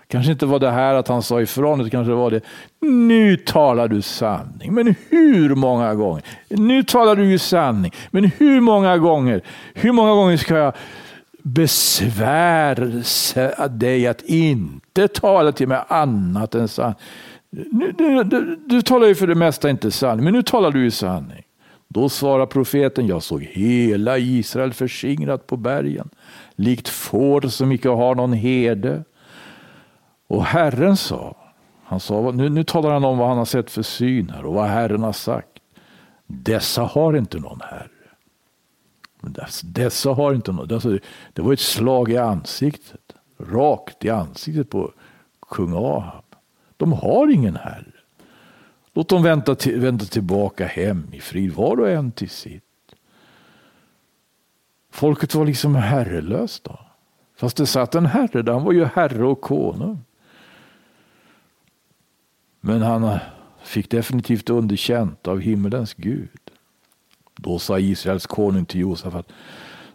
Kanske 0.08 0.32
inte 0.32 0.46
var 0.46 0.60
det 0.60 0.72
här 0.72 0.96
att 0.96 1.08
han 1.08 1.24
sa 1.24 1.41
ifrån, 1.41 1.80
utan 1.80 1.89
kanske 1.89 2.13
var 2.13 2.32
det 2.32 2.41
nu 2.82 3.38
talar 3.38 3.88
du 3.88 4.02
sanning. 4.02 4.74
Men 4.74 4.96
hur 5.10 5.56
många 5.56 5.96
gånger? 5.96 6.24
Nu 6.50 6.84
talar 6.84 7.15
du 7.15 7.26
ju 7.26 7.38
sanning. 7.38 7.91
Men 8.12 8.32
hur 8.38 8.62
många 8.62 8.98
gånger? 8.98 9.41
Hur 9.74 9.91
många 9.91 10.12
gånger 10.12 10.38
ska 10.38 10.56
jag 10.56 10.74
besvär 11.44 12.76
dig 13.70 14.08
att 14.08 14.22
inte 14.22 15.08
tala 15.08 15.52
till 15.52 15.68
mig 15.68 15.84
annat 15.88 16.56
än 16.56 16.68
sanning. 16.68 16.96
Du, 17.50 17.92
du, 17.92 18.24
du, 18.24 18.56
du, 18.68 18.82
talar 18.82 19.08
ju 19.08 19.16
för 19.16 19.28
det 19.28 19.36
mesta 19.36 19.70
inte 19.70 19.92
sanning, 19.92 20.24
men 20.24 20.34
nu 20.34 20.44
talar 20.44 20.72
du 20.72 20.84
ju 20.84 20.92
sanning. 20.92 21.44
Då 21.88 22.10
svarar 22.10 22.46
profeten, 22.46 23.08
jag 23.08 23.24
såg 23.24 23.44
hela 23.44 24.18
Israel 24.18 24.74
förskingrat 24.74 25.48
på 25.48 25.58
bergen, 25.58 26.10
likt 26.56 26.90
får 26.90 27.42
som 27.42 27.72
icke 27.72 27.90
har 27.90 28.16
någon 28.16 28.34
herde. 28.34 29.04
Och 30.28 30.46
Herren 30.46 30.98
sa, 30.98 31.36
han 31.84 32.00
sa 32.00 32.32
nu, 32.32 32.50
nu 32.50 32.64
talar 32.64 32.94
han 32.94 33.06
om 33.06 33.18
vad 33.18 33.28
han 33.28 33.38
har 33.38 33.46
sett 33.46 33.72
för 33.72 33.82
syn 33.82 34.30
här 34.30 34.46
och 34.46 34.54
vad 34.54 34.68
Herren 34.68 35.04
har 35.04 35.14
sagt. 35.14 35.48
Dessa 36.28 36.82
har 36.82 37.18
inte 37.18 37.40
någon 37.40 37.62
herre. 37.62 37.93
Men 39.24 39.36
alltså, 39.40 39.68
Dessa 39.68 40.10
har 40.10 40.34
inte 40.34 40.52
något. 40.52 40.72
Alltså, 40.72 41.00
det 41.34 41.42
var 41.42 41.54
ett 41.54 41.60
slag 41.60 42.12
i 42.12 42.18
ansiktet. 42.18 43.14
Rakt 43.38 44.06
i 44.06 44.10
ansiktet 44.10 44.70
på 44.70 44.92
kung 45.50 45.74
Ahab. 45.74 46.24
De 46.78 46.94
har 46.94 47.32
ingen 47.32 47.56
herre. 47.56 47.94
Låt 48.94 49.10
dem 49.10 49.24
vänta, 49.24 49.56
till, 49.56 49.80
vänta 49.80 50.06
tillbaka 50.06 50.66
hem 50.66 51.08
i 51.12 51.20
frid, 51.20 51.54
var 51.54 51.80
och 51.80 51.90
en 51.90 52.12
till 52.12 52.30
sitt. 52.30 52.64
Folket 54.92 55.36
var 55.36 55.46
liksom 55.46 55.76
herrelöst 55.76 56.64
då. 56.64 56.80
Fast 57.36 57.58
det 57.58 57.66
satt 57.66 57.96
en 57.96 58.06
herre 58.06 58.42
där, 58.42 58.54
han 58.54 58.64
var 58.64 58.72
ju 58.72 58.86
herre 58.86 59.26
och 59.26 59.42
konung. 59.42 60.04
Men 62.62 62.82
han 62.82 63.20
fick 63.64 63.90
definitivt 63.90 64.50
underkänt 64.50 65.28
av 65.28 65.40
himmelens 65.40 65.94
Gud. 65.94 66.43
Då 67.36 67.60
sa 67.60 67.80
Israels 67.80 68.26
konung 68.26 68.65
till 68.65 68.80
Josafat, 68.80 69.28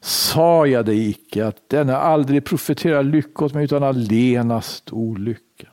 sa 0.01 0.67
jag 0.67 0.87
dig 0.87 1.11
icke 1.11 1.47
att 1.47 1.69
denne 1.69 1.97
aldrig 1.97 2.45
profeterar 2.45 3.03
lycka 3.03 3.45
åt 3.45 3.55
mig 3.55 3.65
utan 3.65 3.83
allenast 3.83 4.93
olycka. 4.93 5.69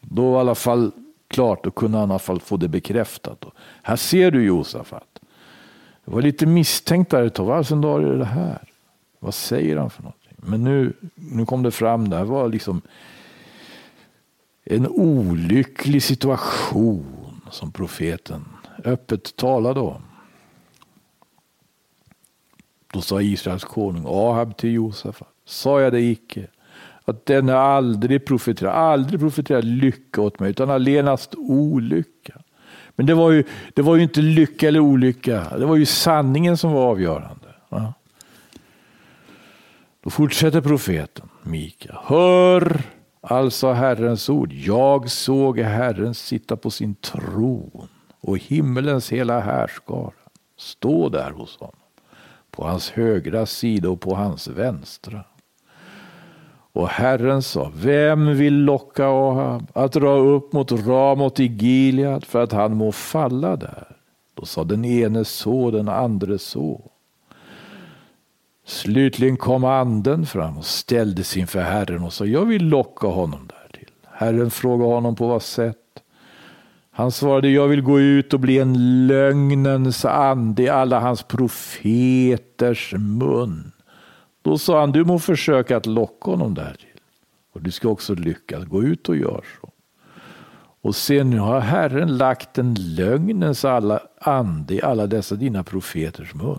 Då 0.00 0.30
var 0.30 0.38
i 0.38 0.40
alla 0.40 0.54
fall 0.54 0.92
klart, 1.28 1.64
då 1.64 1.70
kunde 1.70 1.98
han 1.98 2.08
i 2.08 2.12
alla 2.12 2.18
fall 2.18 2.40
få 2.40 2.56
det 2.56 2.68
bekräftat. 2.68 3.44
Här 3.82 3.96
ser 3.96 4.30
du 4.30 4.44
Josafat. 4.44 5.20
Det 6.04 6.10
var 6.10 6.22
lite 6.22 6.46
misstänkt 6.46 7.10
där 7.10 7.22
ett 7.22 7.34
tag. 7.34 7.44
Varför 7.44 7.76
dag 7.76 8.02
är 8.02 8.14
det 8.14 8.24
här? 8.24 8.62
Vad 9.18 9.34
säger 9.34 9.76
han 9.76 9.90
för 9.90 10.02
någonting? 10.02 10.36
Men 10.36 10.64
nu, 10.64 10.92
nu 11.14 11.46
kom 11.46 11.62
det 11.62 11.70
fram, 11.70 12.08
det 12.08 12.16
här 12.16 12.24
var 12.24 12.48
liksom 12.48 12.82
en 14.64 14.88
olycklig 14.88 16.02
situation 16.02 17.40
som 17.50 17.72
profeten 17.72 18.44
öppet 18.84 19.36
talade 19.36 19.80
om. 19.80 20.02
Då 22.92 23.00
sa 23.00 23.20
Israels 23.20 23.64
konung 23.64 24.04
Ahab 24.06 24.56
till 24.56 24.72
Josef, 24.72 25.22
sa 25.44 25.80
jag 25.80 25.92
det 25.92 26.00
icke, 26.00 26.46
att 27.04 27.26
denne 27.26 27.56
aldrig 27.56 28.26
profeterar, 28.26 28.72
aldrig 28.72 29.20
profeterar 29.20 29.62
lycka 29.62 30.20
åt 30.20 30.40
mig, 30.40 30.50
utan 30.50 30.70
allenast 30.70 31.34
olycka. 31.34 32.32
Men 32.96 33.06
det 33.06 33.14
var, 33.14 33.30
ju, 33.30 33.44
det 33.74 33.82
var 33.82 33.96
ju 33.96 34.02
inte 34.02 34.20
lycka 34.20 34.68
eller 34.68 34.80
olycka, 34.80 35.58
det 35.58 35.66
var 35.66 35.76
ju 35.76 35.86
sanningen 35.86 36.56
som 36.56 36.72
var 36.72 36.86
avgörande. 36.90 37.54
Ja. 37.68 37.94
Då 40.02 40.10
fortsätter 40.10 40.60
profeten 40.60 41.28
Mika. 41.42 41.98
Hör 42.02 42.82
alltså 43.20 43.72
Herrens 43.72 44.28
ord. 44.28 44.52
Jag 44.52 45.10
såg 45.10 45.58
Herren 45.58 46.14
sitta 46.14 46.56
på 46.56 46.70
sin 46.70 46.94
tron 46.94 47.88
och 48.20 48.38
himmelens 48.38 49.12
hela 49.12 49.40
härskara 49.40 50.12
stå 50.58 51.08
där 51.08 51.30
hos 51.30 51.58
honom 51.58 51.79
på 52.60 52.66
hans 52.66 52.90
högra 52.90 53.46
sida 53.46 53.90
och 53.90 54.00
på 54.00 54.14
hans 54.14 54.48
vänstra. 54.48 55.24
Och 56.72 56.88
Herren 56.88 57.42
sa, 57.42 57.72
vem 57.74 58.36
vill 58.36 58.64
locka 58.64 59.06
Ahab 59.06 59.70
att 59.74 59.92
dra 59.92 60.10
upp 60.10 60.52
mot 60.52 60.72
Ramot 60.72 61.40
i 61.40 61.46
Gilead 61.46 62.24
för 62.24 62.42
att 62.42 62.52
han 62.52 62.76
må 62.76 62.92
falla 62.92 63.56
där? 63.56 63.96
Då 64.34 64.44
sa 64.44 64.64
den 64.64 64.84
ene 64.84 65.24
så, 65.24 65.70
den 65.70 65.88
andre 65.88 66.38
så. 66.38 66.90
Slutligen 68.66 69.36
kom 69.36 69.64
anden 69.64 70.26
fram 70.26 70.58
och 70.58 70.66
ställdes 70.66 71.36
inför 71.36 71.60
Herren 71.60 72.04
och 72.04 72.12
sa, 72.12 72.24
jag 72.24 72.44
vill 72.44 72.68
locka 72.68 73.06
honom 73.06 73.48
därtill. 73.48 73.90
Herren 74.10 74.50
frågade 74.50 74.94
honom 74.94 75.16
på 75.16 75.28
vad 75.28 75.42
sätt. 75.42 75.79
Han 76.92 77.12
svarade, 77.12 77.48
jag 77.48 77.68
vill 77.68 77.82
gå 77.82 78.00
ut 78.00 78.34
och 78.34 78.40
bli 78.40 78.58
en 78.58 79.06
lögnens 79.06 80.04
ande 80.04 80.62
i 80.62 80.68
alla 80.68 81.00
hans 81.00 81.22
profeters 81.22 82.94
mun. 82.98 83.72
Då 84.42 84.58
sa 84.58 84.80
han, 84.80 84.92
du 84.92 85.04
må 85.04 85.18
försöka 85.18 85.76
att 85.76 85.86
locka 85.86 86.30
honom 86.30 86.54
därtill. 86.54 86.86
Och 87.52 87.62
du 87.62 87.70
ska 87.70 87.88
också 87.88 88.14
lyckas, 88.14 88.64
gå 88.64 88.82
ut 88.82 89.08
och 89.08 89.16
gör 89.16 89.44
så. 89.60 89.70
Och 90.82 90.96
se, 90.96 91.24
nu 91.24 91.38
har 91.38 91.60
Herren 91.60 92.16
lagt 92.16 92.58
en 92.58 92.74
lögnens 92.74 93.64
alla 93.64 94.00
ande 94.20 94.74
i 94.74 94.82
alla 94.82 95.06
dessa 95.06 95.34
dina 95.34 95.62
profeters 95.62 96.34
mun. 96.34 96.58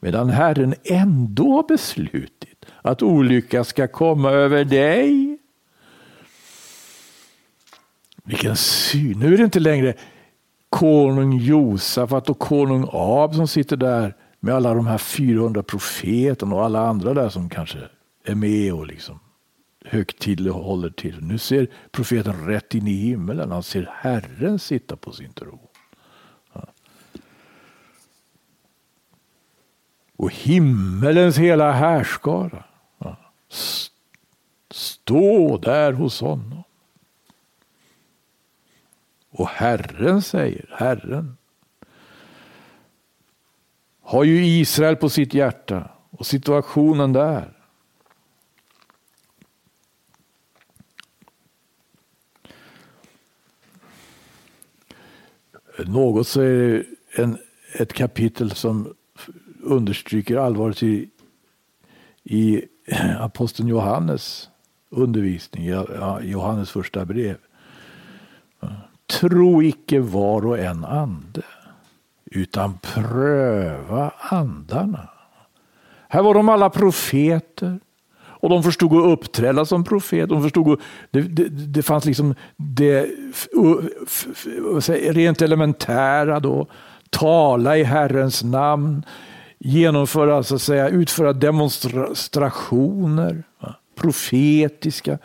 Medan 0.00 0.30
Herren 0.30 0.74
ändå 0.84 1.52
har 1.52 1.68
beslutit 1.68 2.66
att 2.82 3.02
olycka 3.02 3.64
ska 3.64 3.88
komma 3.88 4.30
över 4.30 4.64
dig 4.64 5.27
vilken 8.28 8.56
syn. 8.56 9.18
Nu 9.18 9.34
är 9.34 9.38
det 9.38 9.44
inte 9.44 9.60
längre 9.60 9.94
konung 10.68 11.38
Josafat 11.38 12.30
och 12.30 12.38
konung 12.38 12.88
Ab 12.92 13.34
som 13.34 13.48
sitter 13.48 13.76
där 13.76 14.16
med 14.40 14.54
alla 14.54 14.74
de 14.74 14.86
här 14.86 14.98
400 14.98 15.62
profeterna 15.62 16.54
och 16.54 16.64
alla 16.64 16.80
andra 16.80 17.14
där 17.14 17.28
som 17.28 17.48
kanske 17.48 17.78
är 18.24 18.34
med 18.34 18.72
och 18.72 18.86
liksom 18.86 19.20
högtidligt 19.84 20.54
håller 20.54 20.90
till. 20.90 21.20
Nu 21.20 21.38
ser 21.38 21.66
profeten 21.90 22.46
rätt 22.46 22.74
in 22.74 22.86
i 22.86 22.92
himmelen. 22.92 23.50
Han 23.50 23.62
ser 23.62 23.90
Herren 23.92 24.58
sitta 24.58 24.96
på 24.96 25.12
sin 25.12 25.32
tron. 25.32 25.58
Ja. 26.52 26.64
Och 30.16 30.32
himmelens 30.32 31.38
hela 31.38 31.72
härskara. 31.72 32.64
Ja. 32.98 33.16
Stå 34.70 35.58
där 35.58 35.92
hos 35.92 36.20
honom. 36.20 36.62
Och 39.38 39.48
Herren 39.48 40.22
säger, 40.22 40.66
Herren 40.72 41.36
har 44.00 44.24
ju 44.24 44.46
Israel 44.46 44.96
på 44.96 45.08
sitt 45.08 45.34
hjärta 45.34 45.90
och 46.10 46.26
situationen 46.26 47.12
där. 47.12 47.52
Något 55.86 56.28
så 56.28 56.40
är 56.40 56.52
det 56.52 56.84
en, 57.22 57.38
ett 57.72 57.92
kapitel 57.92 58.50
som 58.50 58.94
understryker 59.62 60.36
allvaret 60.36 60.82
i, 60.82 61.10
i 62.22 62.64
aposteln 63.18 63.68
Johannes 63.68 64.48
undervisning, 64.88 65.66
i 65.66 65.70
Johannes 66.22 66.70
första 66.70 67.04
brev. 67.04 67.36
Tro 69.10 69.62
icke 69.62 70.00
var 70.00 70.46
och 70.46 70.58
en 70.58 70.84
ande, 70.84 71.42
utan 72.24 72.78
pröva 72.78 74.12
andarna. 74.18 75.08
Här 76.08 76.22
var 76.22 76.34
de 76.34 76.48
alla 76.48 76.70
profeter. 76.70 77.80
Och 78.40 78.48
de 78.48 78.62
förstod 78.62 78.92
att 78.92 79.18
uppträda 79.18 79.64
som 79.64 79.84
profet. 79.84 80.28
De 80.28 80.42
förstod 80.42 80.72
att 80.72 80.78
det, 81.10 81.20
det, 81.20 81.48
det 81.48 81.82
fanns 81.82 82.04
liksom 82.04 82.34
det 82.56 83.10
rent 85.12 85.42
elementära 85.42 86.40
då. 86.40 86.66
Tala 87.10 87.76
i 87.76 87.84
Herrens 87.84 88.44
namn. 88.44 89.04
genomföra, 89.58 90.42
så 90.42 90.54
att 90.54 90.62
säga, 90.62 90.88
utföra 90.88 91.32
demonstrationer, 91.32 93.42
profetiska 93.94 95.18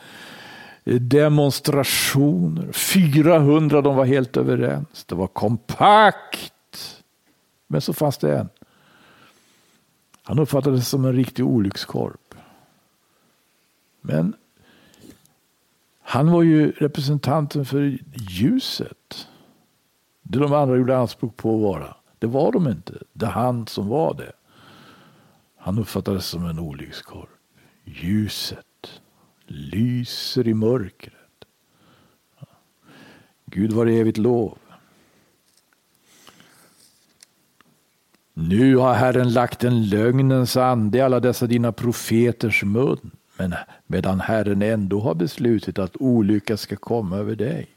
demonstrationer. 0.84 2.72
400 2.72 3.82
de 3.82 3.96
var 3.96 4.06
helt 4.06 4.38
överens. 4.38 5.04
Det 5.04 5.15
var 5.15 5.28
kompakt. 5.28 7.04
Men 7.67 7.82
så 7.82 7.93
fanns 7.93 8.17
det 8.17 8.38
en. 8.38 8.50
Han 10.24 10.39
uppfattades 10.39 10.88
som 10.88 11.06
en 11.06 11.13
riktig 11.13 11.46
olyckskorp. 11.46 12.36
Men 14.02 14.36
han 16.02 16.32
var 16.32 16.43
ju 16.43 16.72
representanten 16.72 17.65
för 17.65 18.00
ljuset. 18.13 19.28
Det 20.22 20.39
de 20.39 20.54
andra 20.54 20.78
gjorde 20.78 20.98
anspråk 20.98 21.38
på 21.38 21.56
att 21.56 21.62
vara. 21.62 21.96
Det 22.19 22.28
var 22.28 22.52
de 22.52 22.67
inte. 22.67 22.93
Det 23.13 23.26
var 23.26 23.34
han 23.34 23.67
som 23.67 23.88
var 23.88 24.13
det. 24.13 24.32
Han 25.58 25.80
uppfattades 25.80 26.26
som 26.26 26.46
en 26.46 26.60
olyckskorp. 26.60 27.30
Ljuset 27.84 28.65
lyser 29.53 30.47
i 30.47 30.53
mörkret. 30.53 31.45
Gud 33.45 33.71
var 33.71 33.85
evigt 33.85 34.17
lov. 34.17 34.57
Nu 38.33 38.75
har 38.75 38.93
Herren 38.93 39.33
lagt 39.33 39.63
en 39.63 39.89
lögnens 39.89 40.57
ande 40.57 40.97
i 40.97 41.01
alla 41.01 41.19
dessa 41.19 41.47
dina 41.47 41.71
profeters 41.71 42.63
mun, 42.63 43.11
men 43.37 43.55
medan 43.87 44.19
Herren 44.19 44.61
ändå 44.61 44.99
har 44.99 45.13
beslutit 45.13 45.79
att 45.79 45.95
olycka 45.95 46.57
ska 46.57 46.75
komma 46.75 47.17
över 47.17 47.35
dig. 47.35 47.67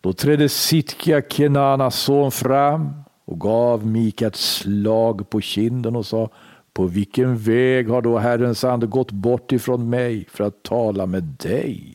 Då 0.00 0.12
trädde 0.12 0.48
Sitkia, 0.48 1.22
Kenanas 1.22 1.98
son, 1.98 2.30
fram 2.32 3.02
och 3.24 3.40
gav 3.40 3.86
Mika 3.86 4.26
ett 4.26 4.36
slag 4.36 5.30
på 5.30 5.40
kinden 5.40 5.96
och 5.96 6.06
sa 6.06 6.30
på 6.78 6.86
vilken 6.86 7.36
väg 7.36 7.88
har 7.88 8.02
då 8.02 8.18
Herrens 8.18 8.64
ande 8.64 8.86
gått 8.86 9.12
bort 9.12 9.52
ifrån 9.52 9.90
mig 9.90 10.26
för 10.30 10.44
att 10.44 10.62
tala 10.62 11.06
med 11.06 11.22
dig? 11.22 11.94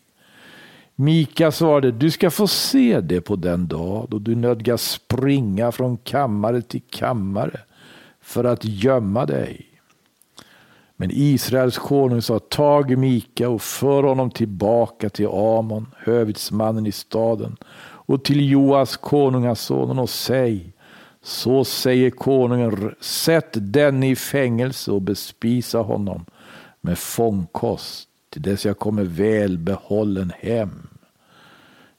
Mika 0.95 1.51
svarade, 1.51 1.91
du 1.91 2.11
ska 2.11 2.31
få 2.31 2.47
se 2.47 3.01
det 3.01 3.21
på 3.21 3.35
den 3.35 3.67
dag 3.67 4.07
då 4.09 4.19
du 4.19 4.35
nödgas 4.35 4.81
springa 4.81 5.71
från 5.71 5.97
kammare 5.97 6.61
till 6.61 6.81
kammare 6.89 7.59
för 8.21 8.43
att 8.43 8.65
gömma 8.65 9.25
dig. 9.25 9.65
Men 10.95 11.09
Israels 11.13 11.77
konung 11.77 12.21
sa, 12.21 12.39
tag 12.39 12.97
Mika 12.97 13.49
och 13.49 13.61
för 13.61 14.03
honom 14.03 14.31
tillbaka 14.31 15.09
till 15.09 15.27
Amon, 15.27 15.87
hövitsmannen 15.97 16.85
i 16.85 16.91
staden, 16.91 17.57
och 18.05 18.23
till 18.23 18.49
Joas 18.51 18.97
konungasonen 18.97 19.99
och 19.99 20.09
säg, 20.09 20.72
så 21.23 21.65
säger 21.65 22.09
konungen, 22.09 22.95
sätt 22.99 23.49
den 23.53 24.03
i 24.03 24.15
fängelse 24.15 24.91
och 24.91 25.01
bespisa 25.01 25.79
honom 25.79 26.25
med 26.81 26.97
fångkost 26.97 28.09
till 28.29 28.41
dess 28.41 28.65
jag 28.65 28.79
kommer 28.79 29.03
välbehållen 29.03 30.31
hem. 30.39 30.87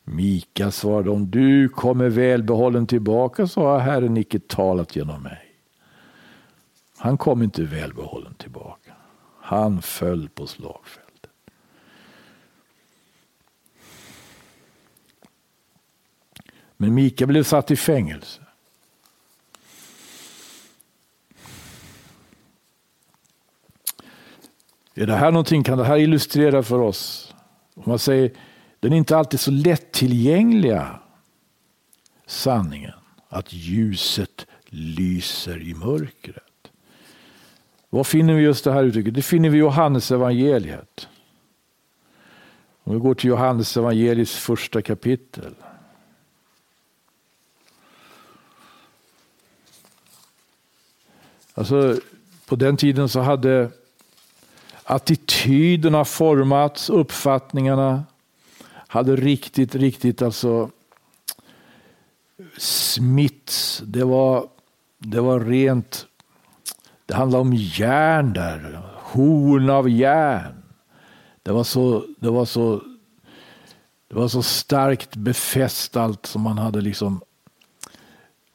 Mika 0.04 0.70
svarade, 0.70 1.10
om 1.10 1.30
du 1.30 1.68
kommer 1.68 2.08
välbehållen 2.08 2.86
tillbaka 2.86 3.46
så 3.46 3.60
har 3.60 3.78
Herren 3.78 4.16
icke 4.16 4.38
talat 4.38 4.96
genom 4.96 5.22
mig. 5.22 5.54
Han 6.96 7.18
kom 7.18 7.42
inte 7.42 7.62
välbehållen 7.62 8.34
tillbaka. 8.34 8.92
Han 9.40 9.82
föll 9.82 10.28
på 10.28 10.46
slagfältet. 10.46 11.30
Men 16.76 16.94
Mika 16.94 17.26
blev 17.26 17.42
satt 17.42 17.70
i 17.70 17.76
fängelse. 17.76 18.43
Är 24.94 25.06
det 25.06 25.14
här 25.14 25.30
någonting, 25.30 25.64
kan 25.64 25.78
det 25.78 25.84
här 25.84 25.98
illustrera 25.98 26.62
för 26.62 26.78
oss? 26.78 27.34
Om 27.74 27.82
man 27.86 27.98
säger, 27.98 28.30
den 28.80 28.92
är 28.92 28.96
inte 28.96 29.16
alltid 29.16 29.40
så 29.40 29.50
lättillgängliga 29.50 31.00
sanningen 32.26 32.94
att 33.28 33.52
ljuset 33.52 34.46
lyser 34.66 35.62
i 35.62 35.74
mörkret. 35.74 36.70
Var 37.90 38.04
finner 38.04 38.34
vi 38.34 38.42
just 38.42 38.64
det 38.64 38.72
här 38.72 38.84
uttrycket? 38.84 39.14
Det 39.14 39.22
finner 39.22 39.48
vi 39.48 39.56
i 39.56 39.60
Johannes 39.60 40.10
evangeliet. 40.10 41.08
Om 42.84 42.94
vi 42.94 43.00
går 43.00 43.14
till 43.14 43.30
Johannes 43.30 43.76
evangeliets 43.76 44.36
första 44.36 44.82
kapitel. 44.82 45.54
Alltså, 51.54 51.96
på 52.46 52.56
den 52.56 52.76
tiden 52.76 53.08
så 53.08 53.20
hade 53.20 53.70
attityderna 54.84 56.04
formats, 56.04 56.90
uppfattningarna 56.90 58.04
hade 58.94 59.16
riktigt, 59.16 59.74
riktigt 59.74 60.22
alltså 60.22 60.70
smitts. 62.56 63.82
Det 63.86 64.04
var, 64.04 64.48
det 64.98 65.20
var 65.20 65.40
rent, 65.40 66.06
det 67.06 67.14
handlade 67.14 67.42
om 67.42 67.54
järn 67.54 68.32
där, 68.32 68.82
horn 69.00 69.70
av 69.70 69.88
järn. 69.88 70.62
Det 71.42 71.52
var 71.52 71.64
så, 71.64 72.06
det 72.18 72.30
var 72.30 72.44
så, 72.44 72.82
det 74.08 74.14
var 74.14 74.28
så 74.28 74.42
starkt 74.42 75.16
befäst 75.16 75.96
allt 75.96 76.26
som 76.26 76.42
man 76.42 76.58
hade 76.58 76.80
liksom 76.80 77.20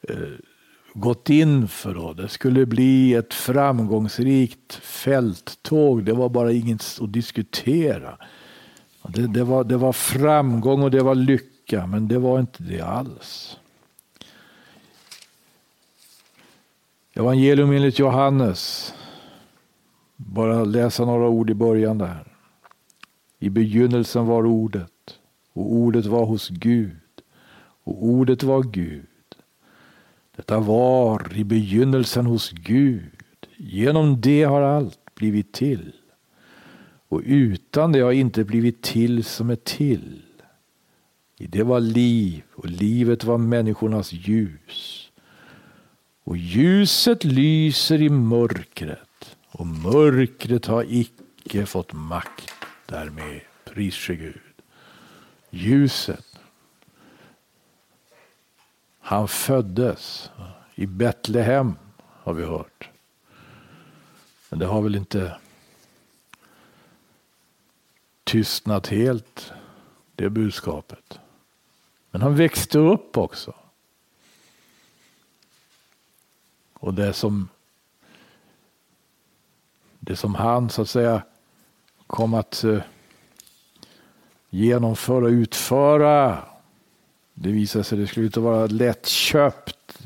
eh, 0.08 0.16
gått 0.94 1.30
in 1.30 1.68
för. 1.68 1.94
Då. 1.94 2.12
Det 2.12 2.28
skulle 2.28 2.66
bli 2.66 3.14
ett 3.14 3.34
framgångsrikt 3.34 4.74
fälttåg. 4.74 6.04
Det 6.04 6.12
var 6.12 6.28
bara 6.28 6.52
inget 6.52 6.98
att 7.00 7.12
diskutera. 7.12 8.18
Det, 9.08 9.26
det, 9.26 9.44
var, 9.44 9.64
det 9.64 9.76
var 9.76 9.92
framgång 9.92 10.82
och 10.82 10.90
det 10.90 11.02
var 11.02 11.14
lycka, 11.14 11.86
men 11.86 12.08
det 12.08 12.18
var 12.18 12.40
inte 12.40 12.62
det 12.62 12.80
alls. 12.80 13.58
Evangelium 17.14 17.72
enligt 17.72 17.98
Johannes. 17.98 18.94
Bara 20.16 20.64
läsa 20.64 21.04
några 21.04 21.28
ord 21.28 21.50
i 21.50 21.54
början 21.54 21.98
där. 21.98 22.24
I 23.38 23.50
begynnelsen 23.50 24.26
var 24.26 24.46
ordet 24.46 25.18
och 25.52 25.72
ordet 25.72 26.06
var 26.06 26.24
hos 26.24 26.48
Gud 26.48 27.00
och 27.84 28.04
ordet 28.04 28.42
var 28.42 28.62
Gud. 28.62 29.09
Detta 30.36 30.58
var 30.60 31.36
i 31.36 31.44
begynnelsen 31.44 32.26
hos 32.26 32.50
Gud. 32.50 33.46
Genom 33.56 34.20
det 34.20 34.42
har 34.42 34.62
allt 34.62 35.14
blivit 35.14 35.52
till. 35.52 35.92
Och 37.08 37.22
utan 37.24 37.92
det 37.92 38.00
har 38.00 38.12
inte 38.12 38.44
blivit 38.44 38.82
till 38.82 39.24
som 39.24 39.50
är 39.50 39.56
till. 39.56 40.22
I 41.38 41.46
det 41.46 41.62
var 41.62 41.80
liv 41.80 42.42
och 42.54 42.66
livet 42.66 43.24
var 43.24 43.38
människornas 43.38 44.12
ljus. 44.12 45.10
Och 46.24 46.36
ljuset 46.36 47.24
lyser 47.24 48.02
i 48.02 48.08
mörkret 48.08 49.36
och 49.50 49.66
mörkret 49.66 50.66
har 50.66 50.84
icke 50.88 51.66
fått 51.66 51.92
makt 51.92 52.52
därmed. 52.86 53.40
Pris 53.64 54.06
Gud. 54.06 54.40
Ljuset. 55.50 56.29
Han 59.00 59.28
föddes 59.28 60.30
i 60.74 60.86
Betlehem 60.86 61.76
har 61.98 62.34
vi 62.34 62.44
hört. 62.44 62.90
Men 64.48 64.58
det 64.58 64.66
har 64.66 64.82
väl 64.82 64.94
inte 64.94 65.36
tystnat 68.24 68.86
helt, 68.86 69.52
det 70.14 70.30
budskapet. 70.30 71.20
Men 72.10 72.22
han 72.22 72.36
växte 72.36 72.78
upp 72.78 73.16
också. 73.16 73.54
Och 76.72 76.94
det 76.94 77.12
som, 77.12 77.48
det 79.98 80.16
som 80.16 80.34
han 80.34 80.70
så 80.70 80.82
att 80.82 80.88
säga 80.88 81.22
kom 82.06 82.34
att 82.34 82.64
eh, 82.64 82.82
genomföra 84.50 85.24
och 85.24 85.30
utföra. 85.30 86.49
Det 87.42 87.52
visade 87.52 87.84
sig 87.84 87.96
att 87.96 88.02
det 88.02 88.06
skulle 88.06 88.26
inte 88.26 88.40
vara 88.40 88.66
lättköpt. 88.66 89.98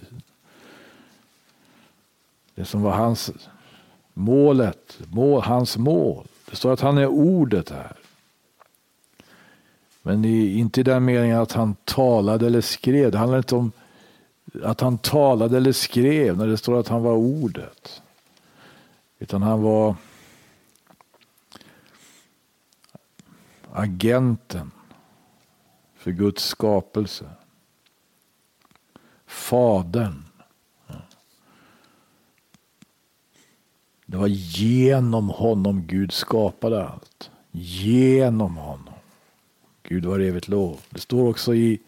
Det 2.54 2.64
som 2.64 2.82
var 2.82 2.92
hans 2.92 3.30
målet, 4.12 4.98
mål, 5.08 5.42
hans 5.42 5.76
mål. 5.76 6.26
Det 6.50 6.56
står 6.56 6.72
att 6.72 6.80
han 6.80 6.98
är 6.98 7.06
ordet 7.06 7.70
här. 7.70 7.96
Men 10.02 10.24
inte 10.24 10.80
i 10.80 10.84
den 10.84 11.04
meningen 11.04 11.38
att 11.38 11.52
han 11.52 11.76
talade 11.84 12.46
eller 12.46 12.60
skrev. 12.60 13.10
Det 13.10 13.18
handlar 13.18 13.38
inte 13.38 13.54
om 13.54 13.72
att 14.62 14.80
han 14.80 14.98
talade 14.98 15.56
eller 15.56 15.72
skrev 15.72 16.36
när 16.36 16.46
det 16.46 16.56
står 16.56 16.80
att 16.80 16.88
han 16.88 17.02
var 17.02 17.14
ordet. 17.14 18.02
Utan 19.18 19.42
han 19.42 19.62
var 19.62 19.94
agenten 23.72 24.70
för 26.04 26.10
Guds 26.10 26.44
skapelse. 26.44 27.24
Fadern. 29.26 30.24
Det 34.06 34.16
var 34.16 34.26
genom 34.26 35.28
honom 35.28 35.86
Gud 35.86 36.12
skapade 36.12 36.88
allt. 36.88 37.30
Genom 37.50 38.56
honom. 38.56 38.94
Gud 39.82 40.04
var 40.04 40.20
evigt 40.20 40.48
lov. 40.48 40.80
Det 40.90 41.00
står 41.00 41.28
också 41.28 41.54
i 41.54 41.80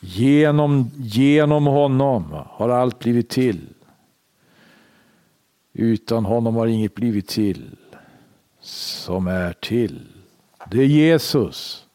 genom, 0.00 0.90
genom 0.96 1.66
honom 1.66 2.24
har 2.46 2.68
allt 2.68 2.98
blivit 2.98 3.28
till. 3.28 3.68
Utan 5.72 6.24
honom 6.24 6.56
har 6.56 6.66
inget 6.66 6.94
blivit 6.94 7.28
till 7.28 7.76
som 8.60 9.26
är 9.26 9.52
till. 9.52 10.06
Det 10.70 10.78
är 10.78 10.86
Jesus. 10.86 11.87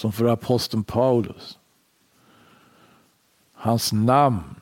Som 0.00 0.12
för 0.12 0.24
aposteln 0.24 0.84
Paulus. 0.84 1.58
Hans 3.52 3.92
namn 3.92 4.60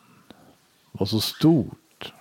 var 0.93 1.07
så 1.07 1.21
stort. 1.21 2.13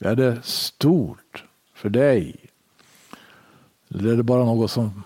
Är 0.00 0.16
det 0.16 0.42
stort 0.42 1.44
för 1.72 1.90
dig? 1.90 2.36
Eller 3.88 4.12
är 4.12 4.16
det 4.16 4.22
bara 4.22 4.44
något 4.44 4.70
som 4.70 5.02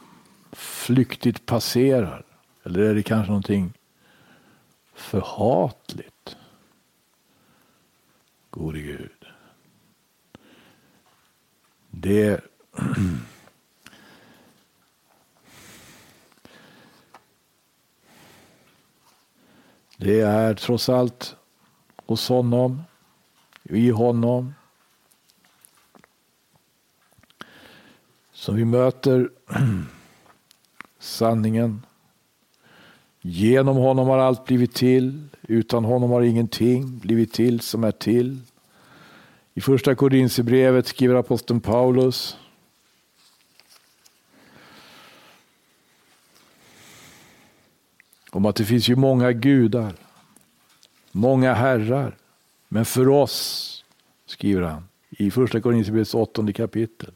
flyktigt 0.53 1.47
passerar? 1.47 2.25
Eller 2.63 2.81
är 2.81 2.95
det 2.95 3.03
kanske 3.03 3.31
någonting 3.31 3.73
förhatligt? 4.95 6.37
Gode 8.51 8.81
Gud. 8.81 9.27
Det 11.91 12.41
Det 20.05 20.21
är 20.21 20.55
trots 20.55 20.89
allt 20.89 21.37
hos 22.07 22.29
honom, 22.29 22.83
i 23.63 23.91
honom, 23.91 24.55
som 28.33 28.57
vi 28.57 28.65
möter 28.65 29.31
sanningen. 30.99 31.87
Genom 33.21 33.77
honom 33.77 34.09
har 34.09 34.19
allt 34.19 34.45
blivit 34.45 34.75
till, 34.75 35.29
utan 35.43 35.85
honom 35.85 36.11
har 36.11 36.23
ingenting 36.23 36.99
blivit 36.99 37.33
till 37.33 37.61
som 37.61 37.85
är 37.85 37.93
till. 37.93 38.41
I 39.55 39.61
första 39.61 39.95
Korinthierbrevet 39.95 40.87
skriver 40.87 41.15
aposteln 41.15 41.61
Paulus 41.61 42.37
om 48.33 48.47
att 48.47 48.57
det 48.57 48.65
finns 48.65 48.89
ju 48.89 48.97
många 48.97 49.33
gudar, 49.33 49.93
många 51.13 51.55
herrar. 51.55 52.17
Men 52.69 52.85
för 52.85 53.09
oss, 53.09 53.85
skriver 54.27 54.63
han 54.63 54.89
i 55.11 55.31
första 55.31 55.61
Korinthierbrevets 55.61 56.15
åttonde 56.15 56.53
kapitel, 56.53 57.13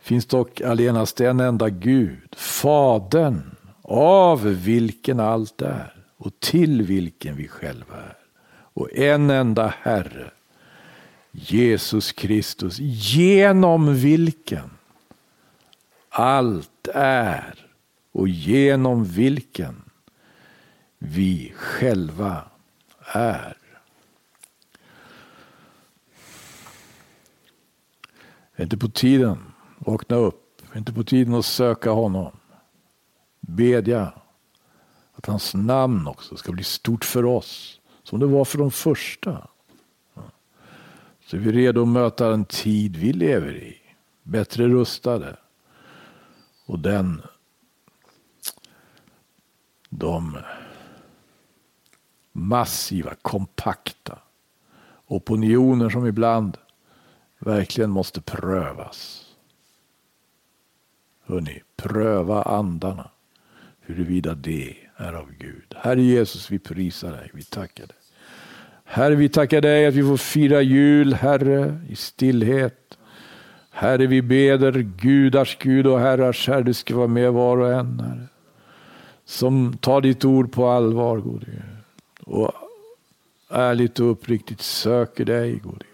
finns 0.00 0.26
dock 0.26 0.60
allenast 0.60 1.20
en 1.20 1.40
enda 1.40 1.68
Gud, 1.68 2.34
Fadern, 2.36 3.42
av 3.82 4.42
vilken 4.42 5.20
allt 5.20 5.62
är 5.62 5.94
och 6.16 6.40
till 6.40 6.82
vilken 6.82 7.36
vi 7.36 7.48
själva 7.48 7.96
är. 7.96 8.16
Och 8.50 8.96
en 8.96 9.30
enda 9.30 9.74
Herre, 9.80 10.30
Jesus 11.30 12.12
Kristus, 12.12 12.78
genom 12.78 13.94
vilken 13.94 14.70
allt 16.08 16.88
är 16.94 17.66
och 18.12 18.28
genom 18.28 19.04
vilken 19.04 19.83
vi 21.06 21.52
själva 21.56 22.44
är. 23.06 23.56
Är 28.56 28.62
inte 28.62 28.76
på 28.76 28.88
tiden 28.88 29.38
vakna 29.78 30.16
upp, 30.16 30.62
är 30.72 30.78
inte 30.78 30.92
på 30.92 31.04
tiden 31.04 31.34
att 31.34 31.44
söka 31.44 31.90
honom. 31.90 32.32
Bedja 33.40 34.12
att 35.14 35.26
hans 35.26 35.54
namn 35.54 36.06
också 36.06 36.36
ska 36.36 36.52
bli 36.52 36.64
stort 36.64 37.04
för 37.04 37.24
oss, 37.24 37.80
som 38.02 38.20
det 38.20 38.26
var 38.26 38.44
för 38.44 38.58
de 38.58 38.70
första. 38.70 39.48
Så 41.26 41.36
är 41.36 41.40
vi 41.40 41.52
redo 41.52 41.82
att 41.82 41.88
möta 41.88 42.28
den 42.28 42.44
tid 42.44 42.96
vi 42.96 43.12
lever 43.12 43.56
i, 43.56 43.78
bättre 44.22 44.68
rustade. 44.68 45.36
Och 46.66 46.78
den, 46.78 47.22
de 49.90 50.38
massiva, 52.34 53.14
kompakta 53.22 54.18
opinioner 55.06 55.88
som 55.88 56.06
ibland 56.06 56.56
verkligen 57.38 57.90
måste 57.90 58.20
prövas. 58.20 59.24
Hörrni, 61.26 61.62
pröva 61.76 62.42
andarna 62.42 63.10
huruvida 63.80 64.34
det 64.34 64.76
är 64.96 65.12
av 65.12 65.32
Gud. 65.38 65.74
Herre 65.76 66.02
Jesus, 66.02 66.50
vi 66.50 66.58
prisar 66.58 67.12
dig, 67.12 67.30
vi 67.34 67.42
tackar 67.42 67.86
dig. 67.86 67.96
Herre, 68.84 69.14
vi 69.14 69.28
tackar 69.28 69.60
dig 69.60 69.86
att 69.86 69.94
vi 69.94 70.02
får 70.02 70.16
fira 70.16 70.62
jul, 70.62 71.14
Herre, 71.14 71.80
i 71.88 71.96
stillhet. 71.96 72.98
Herre, 73.70 74.06
vi 74.06 74.22
beder 74.22 74.72
gudars 74.80 75.58
Gud 75.60 75.86
och 75.86 76.00
herrars 76.00 76.48
Herre, 76.48 76.62
du 76.62 76.74
ska 76.74 76.96
vara 76.96 77.06
med 77.06 77.32
var 77.32 77.56
och 77.56 77.72
en, 77.72 78.00
Herre. 78.00 78.26
Som 79.24 79.76
tar 79.76 80.00
ditt 80.00 80.24
ord 80.24 80.52
på 80.52 80.66
allvar, 80.66 81.18
gode 81.18 81.46
Gud 81.46 81.73
och 82.24 82.50
ärligt 83.48 84.00
och 84.00 84.10
uppriktigt 84.10 84.60
söker 84.60 85.24
dig, 85.24 85.52
gode 85.52 85.76
Gud. 85.78 85.86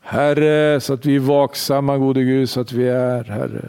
Herre, 0.00 0.80
så 0.80 0.94
att 0.94 1.06
vi 1.06 1.16
är 1.16 1.20
vaksamma, 1.20 1.98
gode 1.98 2.22
Gud, 2.22 2.50
så 2.50 2.60
att 2.60 2.72
vi 2.72 2.88
är, 2.88 3.24
Herre, 3.24 3.68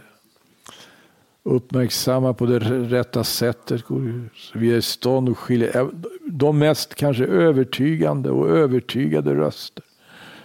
uppmärksamma 1.44 2.34
på 2.34 2.46
det 2.46 2.60
rätta 2.60 3.24
sättet, 3.24 3.84
gode 3.84 4.06
Gud. 4.06 4.30
Så 4.36 4.60
vi 4.60 4.72
är 4.72 4.78
i 4.78 4.82
stånd 4.82 5.30
att 5.30 5.38
skilja 5.38 5.90
de 6.26 6.60
mest 6.60 6.96
kanske 6.96 7.26
övertygande 7.26 8.30
och 8.30 8.50
övertygade 8.50 9.36
röster 9.36 9.84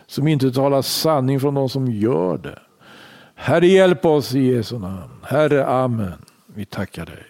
som 0.08 0.28
inte 0.28 0.52
talar 0.52 0.82
sanning 0.82 1.40
från 1.40 1.54
de 1.54 1.68
som 1.68 1.92
gör 1.92 2.38
det. 2.38 2.58
Herre, 3.34 3.66
hjälp 3.66 4.04
oss 4.04 4.34
i 4.34 4.40
Jesu 4.40 4.78
namn. 4.78 5.10
Herre, 5.22 5.66
amen. 5.66 6.24
Vi 6.46 6.64
tackar 6.64 7.06
dig. 7.06 7.26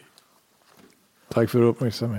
Tack 1.28 1.50
för 1.50 1.62
uppmärksamheten. 1.62 2.16